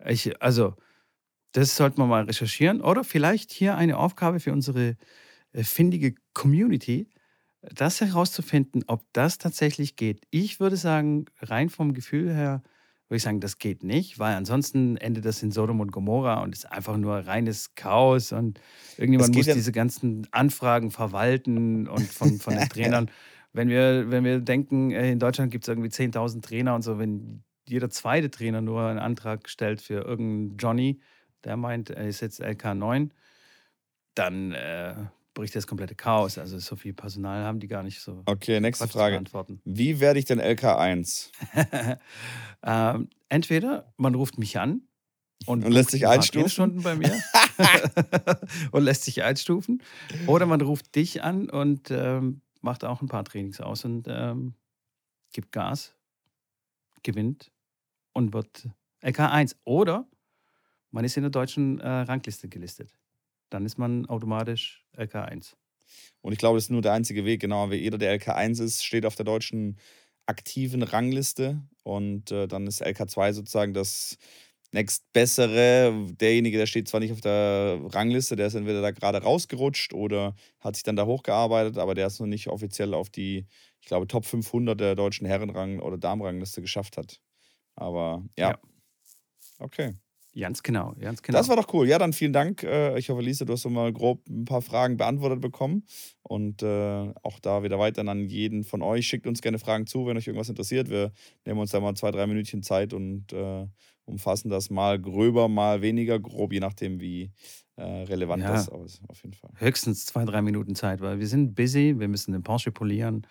[0.05, 0.75] Ich, also,
[1.53, 2.81] das sollten wir mal recherchieren.
[2.81, 4.95] Oder vielleicht hier eine Aufgabe für unsere
[5.53, 7.09] äh, findige Community,
[7.61, 10.21] das herauszufinden, ob das tatsächlich geht.
[10.29, 12.61] Ich würde sagen, rein vom Gefühl her,
[13.09, 16.53] würde ich sagen, das geht nicht, weil ansonsten endet das in Sodom und Gomorra und
[16.53, 18.59] ist einfach nur reines Chaos und
[18.97, 23.09] irgendjemand muss ja- diese ganzen Anfragen verwalten und von, von den Trainern.
[23.53, 26.99] Wenn wir, wenn wir denken, äh, in Deutschland gibt es irgendwie 10.000 Trainer und so,
[26.99, 30.99] wenn jeder zweite Trainer nur einen Antrag stellt für irgendeinen Johnny,
[31.43, 33.09] der meint, er ist jetzt LK9,
[34.15, 34.95] dann äh,
[35.33, 36.37] bricht das komplette Chaos.
[36.37, 38.93] Also so viel Personal haben die gar nicht so Okay, nächste Quatsch
[39.29, 39.59] Frage.
[39.63, 41.31] Wie werde ich denn LK1?
[42.63, 44.81] ähm, entweder man ruft mich an
[45.45, 46.49] und, Und lässt sich einstufen?
[46.49, 47.15] Trainerstunden bei mir
[48.71, 49.83] und lässt sich einstufen.
[50.25, 54.55] Oder man ruft dich an und ähm, macht auch ein paar Trainings aus und ähm,
[55.31, 55.95] gibt Gas,
[57.03, 57.51] gewinnt
[58.17, 58.67] und wird
[59.03, 59.55] LK1.
[59.63, 60.07] Oder
[60.89, 62.97] man ist in der deutschen äh, Rangliste gelistet.
[63.51, 65.53] Dann ist man automatisch LK1.
[66.21, 68.83] Und ich glaube, das ist nur der einzige Weg, genau, weil jeder, der LK1 ist,
[68.83, 69.77] steht auf der deutschen
[70.25, 74.17] aktiven Rangliste und äh, dann ist LK2 sozusagen das
[74.71, 76.07] nächstbessere.
[76.19, 80.35] Derjenige, der steht zwar nicht auf der Rangliste, der ist entweder da gerade rausgerutscht oder
[80.59, 83.45] hat sich dann da hochgearbeitet, aber der ist noch nicht offiziell auf die,
[83.79, 87.21] ich glaube, Top 500 der deutschen Herrenrang- oder Damenrangliste geschafft hat.
[87.77, 88.49] Aber ja.
[88.51, 88.57] Ja.
[89.59, 89.93] Okay.
[90.39, 91.35] Ganz genau, ganz genau.
[91.39, 91.87] Das war doch cool.
[91.87, 92.61] Ja, dann vielen Dank.
[92.61, 95.87] Äh, Ich hoffe, Lisa, du hast so mal grob ein paar Fragen beantwortet bekommen.
[96.21, 99.07] Und äh, auch da wieder weiter an jeden von euch.
[99.07, 100.91] Schickt uns gerne Fragen zu, wenn euch irgendwas interessiert.
[100.91, 101.11] Wir
[101.45, 103.65] nehmen uns da mal zwei, drei Minütchen Zeit und äh,
[104.05, 107.31] umfassen das mal gröber, mal weniger grob, je nachdem, wie
[107.75, 108.51] äh, relevant Ja.
[108.53, 109.01] das ist.
[109.07, 109.49] Auf jeden Fall.
[109.55, 113.25] höchstens zwei, drei Minuten Zeit, weil wir sind busy, wir müssen den Porsche polieren,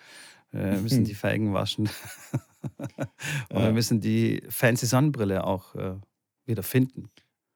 [0.52, 1.88] müssen die Felgen waschen
[3.50, 5.94] und wir müssen die fancy Sonnenbrille auch äh,
[6.44, 7.10] wieder finden.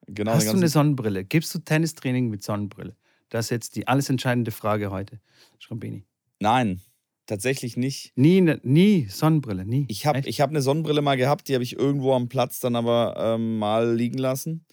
[0.06, 1.24] Genau, Hast du eine Sonnenbrille?
[1.24, 2.96] Gibst du Tennistraining mit Sonnenbrille?
[3.28, 5.20] Das ist jetzt die alles entscheidende Frage heute,
[5.58, 6.04] Schrambini.
[6.40, 6.80] Nein,
[7.26, 8.12] tatsächlich nicht.
[8.16, 9.86] Nie, ne, nie Sonnenbrille, nie.
[9.88, 13.14] Ich habe hab eine Sonnenbrille mal gehabt, die habe ich irgendwo am Platz dann aber
[13.18, 14.64] ähm, mal liegen lassen.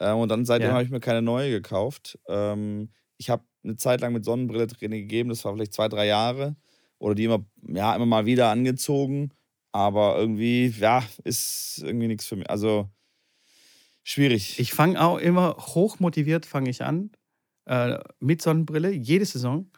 [0.00, 0.74] Ähm, und dann seitdem Ja.
[0.74, 2.18] habe ich mir keine neue gekauft.
[2.28, 6.06] Ähm, ich habe eine Zeit lang mit Sonnenbrille Training gegeben, das war vielleicht zwei, drei
[6.06, 6.56] Jahre.
[6.98, 9.30] Oder die immer, ja, immer mal wieder angezogen.
[9.72, 12.50] Aber irgendwie, ja, ist irgendwie nichts für mich.
[12.50, 12.90] Also
[14.02, 14.58] schwierig.
[14.58, 17.10] Ich fange auch immer hochmotiviert fange ich an
[17.66, 19.70] äh, mit Sonnenbrille jede Saison.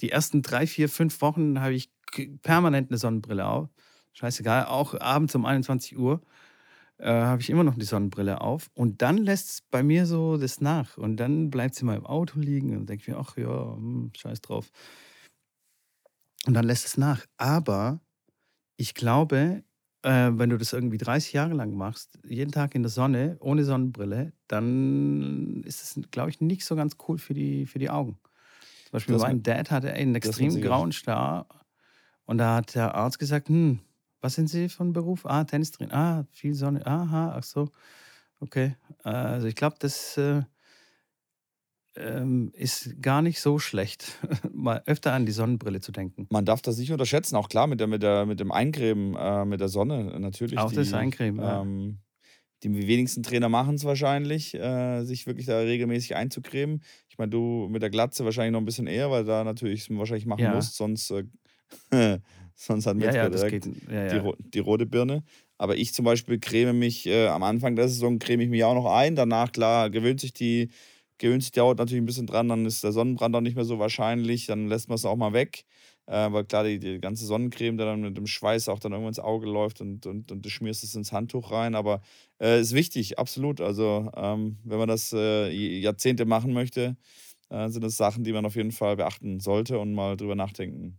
[0.00, 1.90] Die ersten drei, vier, fünf Wochen habe ich
[2.42, 3.68] permanent eine Sonnenbrille auf.
[4.12, 6.20] Scheißegal, auch abends um 21 Uhr
[6.98, 8.70] äh, habe ich immer noch die Sonnenbrille auf.
[8.74, 10.96] Und dann lässt es bei mir so das nach.
[10.96, 14.12] Und dann bleibt sie mal im Auto liegen und denke ich mir, ach ja, hm,
[14.16, 14.70] scheiß drauf.
[16.46, 17.24] Und dann lässt es nach.
[17.36, 18.00] Aber
[18.76, 19.64] ich glaube,
[20.02, 23.64] äh, wenn du das irgendwie 30 Jahre lang machst, jeden Tag in der Sonne, ohne
[23.64, 28.18] Sonnenbrille, dann ist es, glaube ich, nicht so ganz cool für die, für die Augen.
[28.84, 31.46] Zum Beispiel Das mein Dad hatte einen extrem grauen Star
[32.26, 33.80] und da hat der Arzt gesagt, hm,
[34.20, 35.26] was sind Sie von Beruf?
[35.26, 35.94] Ah, Tennistrainer.
[35.94, 36.86] Ah, viel Sonne.
[36.86, 37.70] Aha, ach so.
[38.40, 38.76] Okay.
[39.02, 40.42] Also ich glaube, das äh,
[41.96, 44.18] ähm, ist gar nicht so schlecht,
[44.52, 46.26] mal öfter an die Sonnenbrille zu denken.
[46.30, 49.44] Man darf das nicht unterschätzen, auch klar mit, der, mit, der, mit dem Eincremen, äh,
[49.44, 50.58] mit der Sonne natürlich.
[50.58, 51.62] Auch das die, Eincremen, ja.
[51.62, 51.98] Ähm,
[52.62, 56.82] die wenigsten Trainer machen es wahrscheinlich, äh, sich wirklich da regelmäßig einzucremen.
[57.10, 59.96] Ich meine, du mit der Glatze wahrscheinlich noch ein bisschen eher, weil da natürlich es
[59.96, 60.54] wahrscheinlich machen Ja.
[60.54, 61.24] musst, sonst, äh,
[62.54, 63.90] sonst hat Ja, Metzger ja, das direkt geht.
[63.90, 64.32] Ja, die, ja.
[64.38, 65.24] die rote Birne.
[65.58, 68.74] Aber ich zum Beispiel creme mich äh, am Anfang der Saison creme ich mich auch
[68.74, 69.14] noch ein.
[69.14, 70.70] Danach, klar, gewöhnt sich die,
[71.18, 73.64] gewöhnt sich die Haut natürlich ein bisschen dran, dann ist der Sonnenbrand auch nicht mehr
[73.64, 75.64] so wahrscheinlich, dann lässt man es auch mal weg.
[76.06, 79.10] Äh, weil klar, die, die ganze Sonnencreme, der dann mit dem Schweiß auch dann irgendwann
[79.10, 81.74] ins Auge läuft und, und, und du schmierst es ins Handtuch rein.
[81.74, 82.02] Aber
[82.40, 83.60] äh, ist wichtig, absolut.
[83.62, 86.96] Also, ähm, wenn man das äh, Jahrzehnte machen möchte,
[87.48, 90.98] äh, sind das Sachen, die man auf jeden Fall beachten sollte und mal drüber nachdenken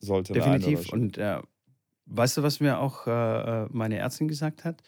[0.00, 0.32] sollte.
[0.32, 0.92] Definitiv.
[0.92, 1.38] Und äh,
[2.06, 3.06] weißt du, was mir auch
[3.70, 4.82] meine Ärztin gesagt hat?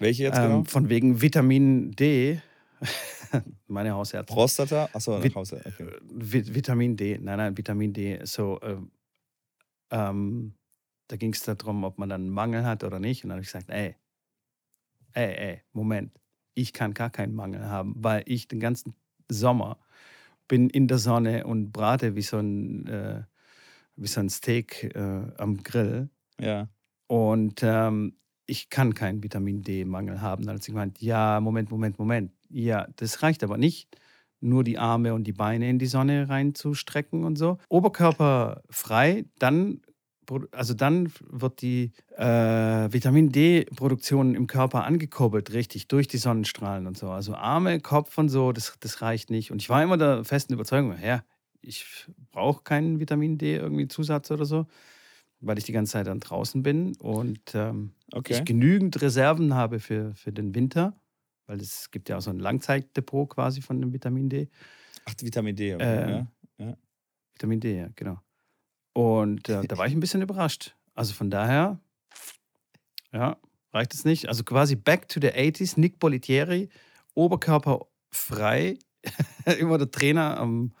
[0.00, 0.64] Welche jetzt ähm, genau?
[0.64, 2.40] Von wegen Vitamin D.
[3.66, 4.34] meine Hausärztin.
[4.34, 4.88] Prostata?
[4.92, 5.60] Achso, nach Hause.
[5.64, 5.84] Okay.
[5.84, 7.18] Äh, Vi- Vitamin D.
[7.18, 8.20] Nein, nein, Vitamin D.
[8.24, 8.90] So, ähm,
[9.90, 10.54] ähm,
[11.08, 13.24] da ging es darum, ob man dann einen Mangel hat oder nicht.
[13.24, 13.96] Und dann habe ich gesagt, ey,
[15.14, 16.20] ey, ey, Moment.
[16.54, 18.94] Ich kann gar keinen Mangel haben, weil ich den ganzen
[19.30, 19.78] Sommer
[20.48, 23.22] bin in der Sonne und brate wie so ein, äh,
[23.96, 26.08] wie so ein Steak äh, am Grill.
[26.40, 26.68] Ja.
[27.08, 28.16] Und ähm,
[28.46, 30.46] ich kann keinen Vitamin D-Mangel haben.
[30.46, 32.32] Dann hat sie gemeint, ja, Moment, Moment, Moment.
[32.50, 33.96] Ja, das reicht aber nicht,
[34.40, 37.58] nur die Arme und die Beine in die Sonne reinzustrecken und so.
[37.68, 39.80] Oberkörper frei, dann,
[40.52, 42.24] also dann wird die äh,
[42.92, 47.10] Vitamin D-Produktion im Körper angekurbelt, richtig, durch die Sonnenstrahlen und so.
[47.10, 49.50] Also Arme, Kopf und so, das, das reicht nicht.
[49.50, 51.22] Und ich war immer der festen Überzeugung, ja,
[51.62, 54.66] ich brauche keinen Vitamin D irgendwie Zusatz oder so
[55.40, 58.34] weil ich die ganze Zeit dann draußen bin und ähm, Okay.
[58.34, 60.94] ich genügend Reserven habe für, für den Winter,
[61.46, 64.48] weil es gibt ja auch so ein Langzeitdepot quasi von dem Vitamin D.
[65.04, 65.74] Ach, Vitamin D.
[65.74, 66.28] Okay, Ähm,
[66.58, 66.76] ja.
[67.34, 68.18] Vitamin D, ja, genau.
[68.92, 70.74] Und äh, da war ich ein bisschen überrascht.
[70.94, 71.78] Also von daher,
[73.12, 73.36] ja,
[73.72, 74.28] reicht es nicht.
[74.28, 76.70] Also quasi back to the 80s, Nick Bolitieri,
[77.14, 78.78] Oberkörper frei,
[79.58, 80.72] immer der Trainer am,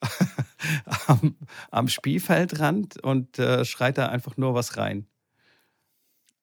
[1.06, 1.36] am,
[1.70, 5.06] am Spielfeldrand und äh, schreit da einfach nur was rein.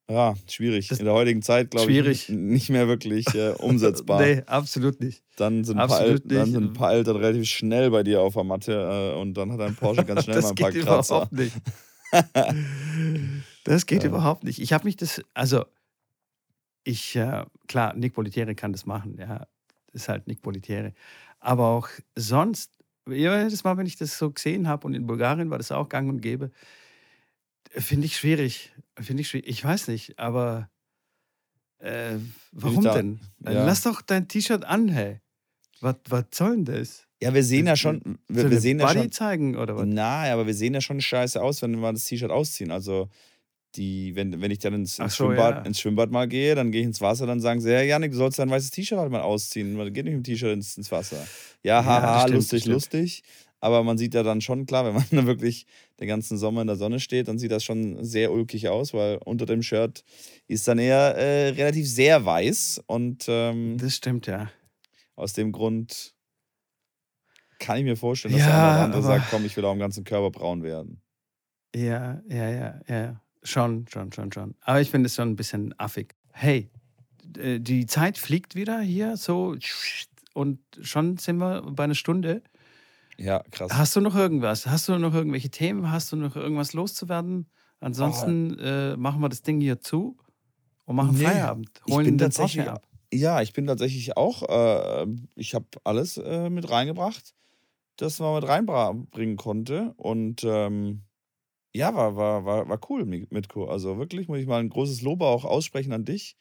[0.09, 0.89] Ja, schwierig.
[0.89, 4.21] Das- In der heutigen Zeit, glaube ich, nicht mehr wirklich äh, umsetzbar.
[4.21, 5.23] Nee, absolut nicht.
[5.37, 8.33] Dann, sind ein paar Absolut dann sind ein paar Eltern relativ schnell bei dir auf
[8.33, 10.83] der Matte äh, und dann hat ein Porsche ganz schnell mal das ein paar geht
[10.83, 11.15] Kratzer.
[11.15, 11.55] überhaupt nicht.
[13.63, 14.09] Das geht Ja.
[14.09, 14.59] überhaupt nicht.
[14.59, 15.63] Ich habe mich das, also
[16.83, 19.47] ich, äh, klar, Nick Bolitieri kann das machen, ja,
[19.93, 20.91] ist halt Nick Bolitieri.
[21.39, 21.87] Aber auch
[22.17, 22.71] sonst,
[23.09, 26.09] jedes Mal, wenn ich das so gesehen habe und in Bulgarien war das auch gang
[26.09, 26.51] und gäbe,
[27.77, 28.71] finde ich schwierig.
[28.99, 29.47] Finde ich schwierig.
[29.47, 30.69] Ich weiß nicht, aber
[31.79, 32.17] äh,
[32.51, 33.19] warum denn?
[33.43, 33.65] ja.
[33.65, 35.19] Lass doch dein T-Shirt an, hey.
[35.81, 37.07] Was, was soll denn das?
[37.21, 39.85] Ja, wir sehen ja schon, wir, wir sehen ja Body schon, zeigen oder was?
[39.85, 42.71] na, aber wir sehen ja schon scheiße aus, wenn wir das T-Shirt ausziehen.
[42.71, 43.09] Also
[43.75, 45.61] die, wenn, wenn ich dann ins, ins, so, Schwimmbad, ja.
[45.63, 48.17] ins Schwimmbad mal gehe, dann gehe ich ins Wasser, dann sagen sie, ja, Janik, du
[48.17, 49.73] sollst dein weißes T-Shirt halt mal ausziehen.
[49.75, 51.25] Man geht nicht mit dem T-Shirt ins, ins Wasser.
[51.63, 52.73] Ja, Ja, haha, das stimmt, lustig, stimmt.
[52.73, 53.23] lustig.
[53.63, 55.65] Aber man sieht ja dann schon, klar, wenn man dann wirklich
[55.97, 59.19] den ganzen Sommer in der Sonne steht, dann sieht das schon sehr ulkig aus, weil
[59.23, 60.03] unter dem Shirt
[60.49, 62.83] ist dann eher äh, relativ sehr weiß.
[62.87, 64.51] Und ähm, Das stimmt, ja.
[65.15, 66.13] aus dem Grund
[67.59, 69.71] kann ich mir vorstellen, dass Ja, der eine oder andere sagt, komm, ich will auch
[69.71, 71.01] im ganzen Körper braun werden.
[71.73, 73.21] Ja, ja, ja, ja.
[73.43, 74.55] Schon, schon, schon, schon.
[74.59, 76.15] Aber ich finde es schon ein bisschen affig.
[76.33, 76.69] Hey,
[77.37, 79.55] äh, die Zeit fliegt wieder hier so
[80.33, 82.43] und schon sind wir bei einer Stunde.
[83.17, 83.71] Ja, krass.
[83.73, 84.65] Hast du noch irgendwas?
[84.65, 85.91] Hast du noch irgendwelche Themen?
[85.91, 87.47] Hast du noch irgendwas loszuwerden?
[87.79, 88.63] Ansonsten oh.
[88.63, 90.17] äh, machen wir das Ding hier zu
[90.85, 91.69] und machen nee, Feierabend.
[91.89, 92.87] Holen ich bin den tatsächlich, ab.
[93.13, 95.05] Ja, ich bin tatsächlich auch, äh,
[95.35, 97.35] ich habe alles äh, mit reingebracht,
[97.97, 99.93] das man mit reinbringen konnte.
[99.97, 101.03] Und ähm,
[101.73, 103.65] ja, war, war, war, war cool, Mitko.
[103.65, 106.37] Also wirklich muss ich mal ein großes Lob auch aussprechen an dich.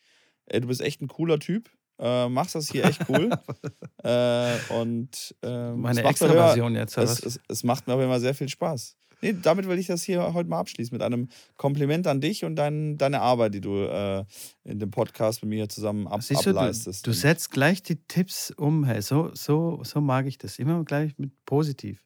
[0.47, 1.71] Ey, du bist echt ein cooler Typ.
[2.03, 3.31] Äh, machst das hier echt cool.
[4.03, 6.99] äh, und äh, meine extra Version jetzt.
[6.99, 8.97] Es, es, es, macht mir aber immer sehr viel Spaß.
[9.21, 12.57] Nee, damit will ich das hier heute mal abschließen, mit einem Kompliment an dich und
[12.57, 14.25] dein, deine Arbeit, die du äh,
[14.65, 17.07] in dem Podcast mit mir zusammen ab, Siehst ableistest.
[17.07, 18.83] Du, du setzt gleich die Tipps um.
[18.83, 20.59] Hey, so, so, so mag ich das.
[20.59, 22.05] Immer gleich mit positiv.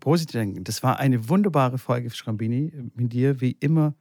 [0.00, 0.64] Positiv denken.
[0.64, 3.94] Das war eine wunderbare Folge, Schrambini, mit dir, wie immer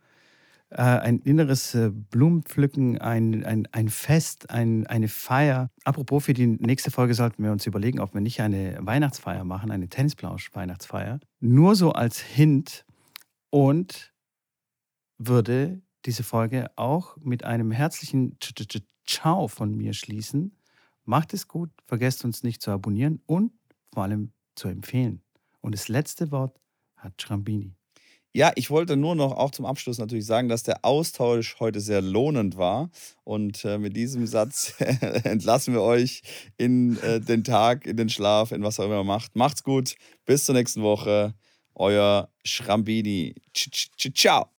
[0.71, 5.69] äh, ein inneres äh, Blumenpflücken, ein, ein, ein Fest, ein, eine Feier.
[5.83, 9.71] Apropos, für die nächste Folge sollten wir uns überlegen, ob wir nicht eine Weihnachtsfeier machen,
[9.71, 11.19] eine Tennisplausch-Weihnachtsfeier.
[11.41, 12.85] Nur so als Hint
[13.49, 14.13] und
[15.17, 18.37] würde diese Folge auch mit einem herzlichen
[19.05, 20.57] Ciao von mir schließen.
[21.03, 23.51] Macht es gut, vergesst uns nicht zu abonnieren und
[23.93, 25.21] vor allem zu empfehlen.
[25.59, 26.59] Und das letzte Wort
[26.95, 27.75] hat Schrambini.
[28.33, 32.01] Ja, ich wollte nur noch auch zum Abschluss natürlich sagen, dass der Austausch heute sehr
[32.01, 32.89] lohnend war.
[33.25, 34.73] Und äh, mit diesem Satz
[35.23, 36.21] entlassen wir euch
[36.57, 39.35] in äh, den Tag, in den Schlaf, in was auch immer macht.
[39.35, 39.95] Macht's gut.
[40.25, 41.33] Bis zur nächsten Woche.
[41.75, 43.35] Euer Schrambini.
[43.53, 44.47] Ciao.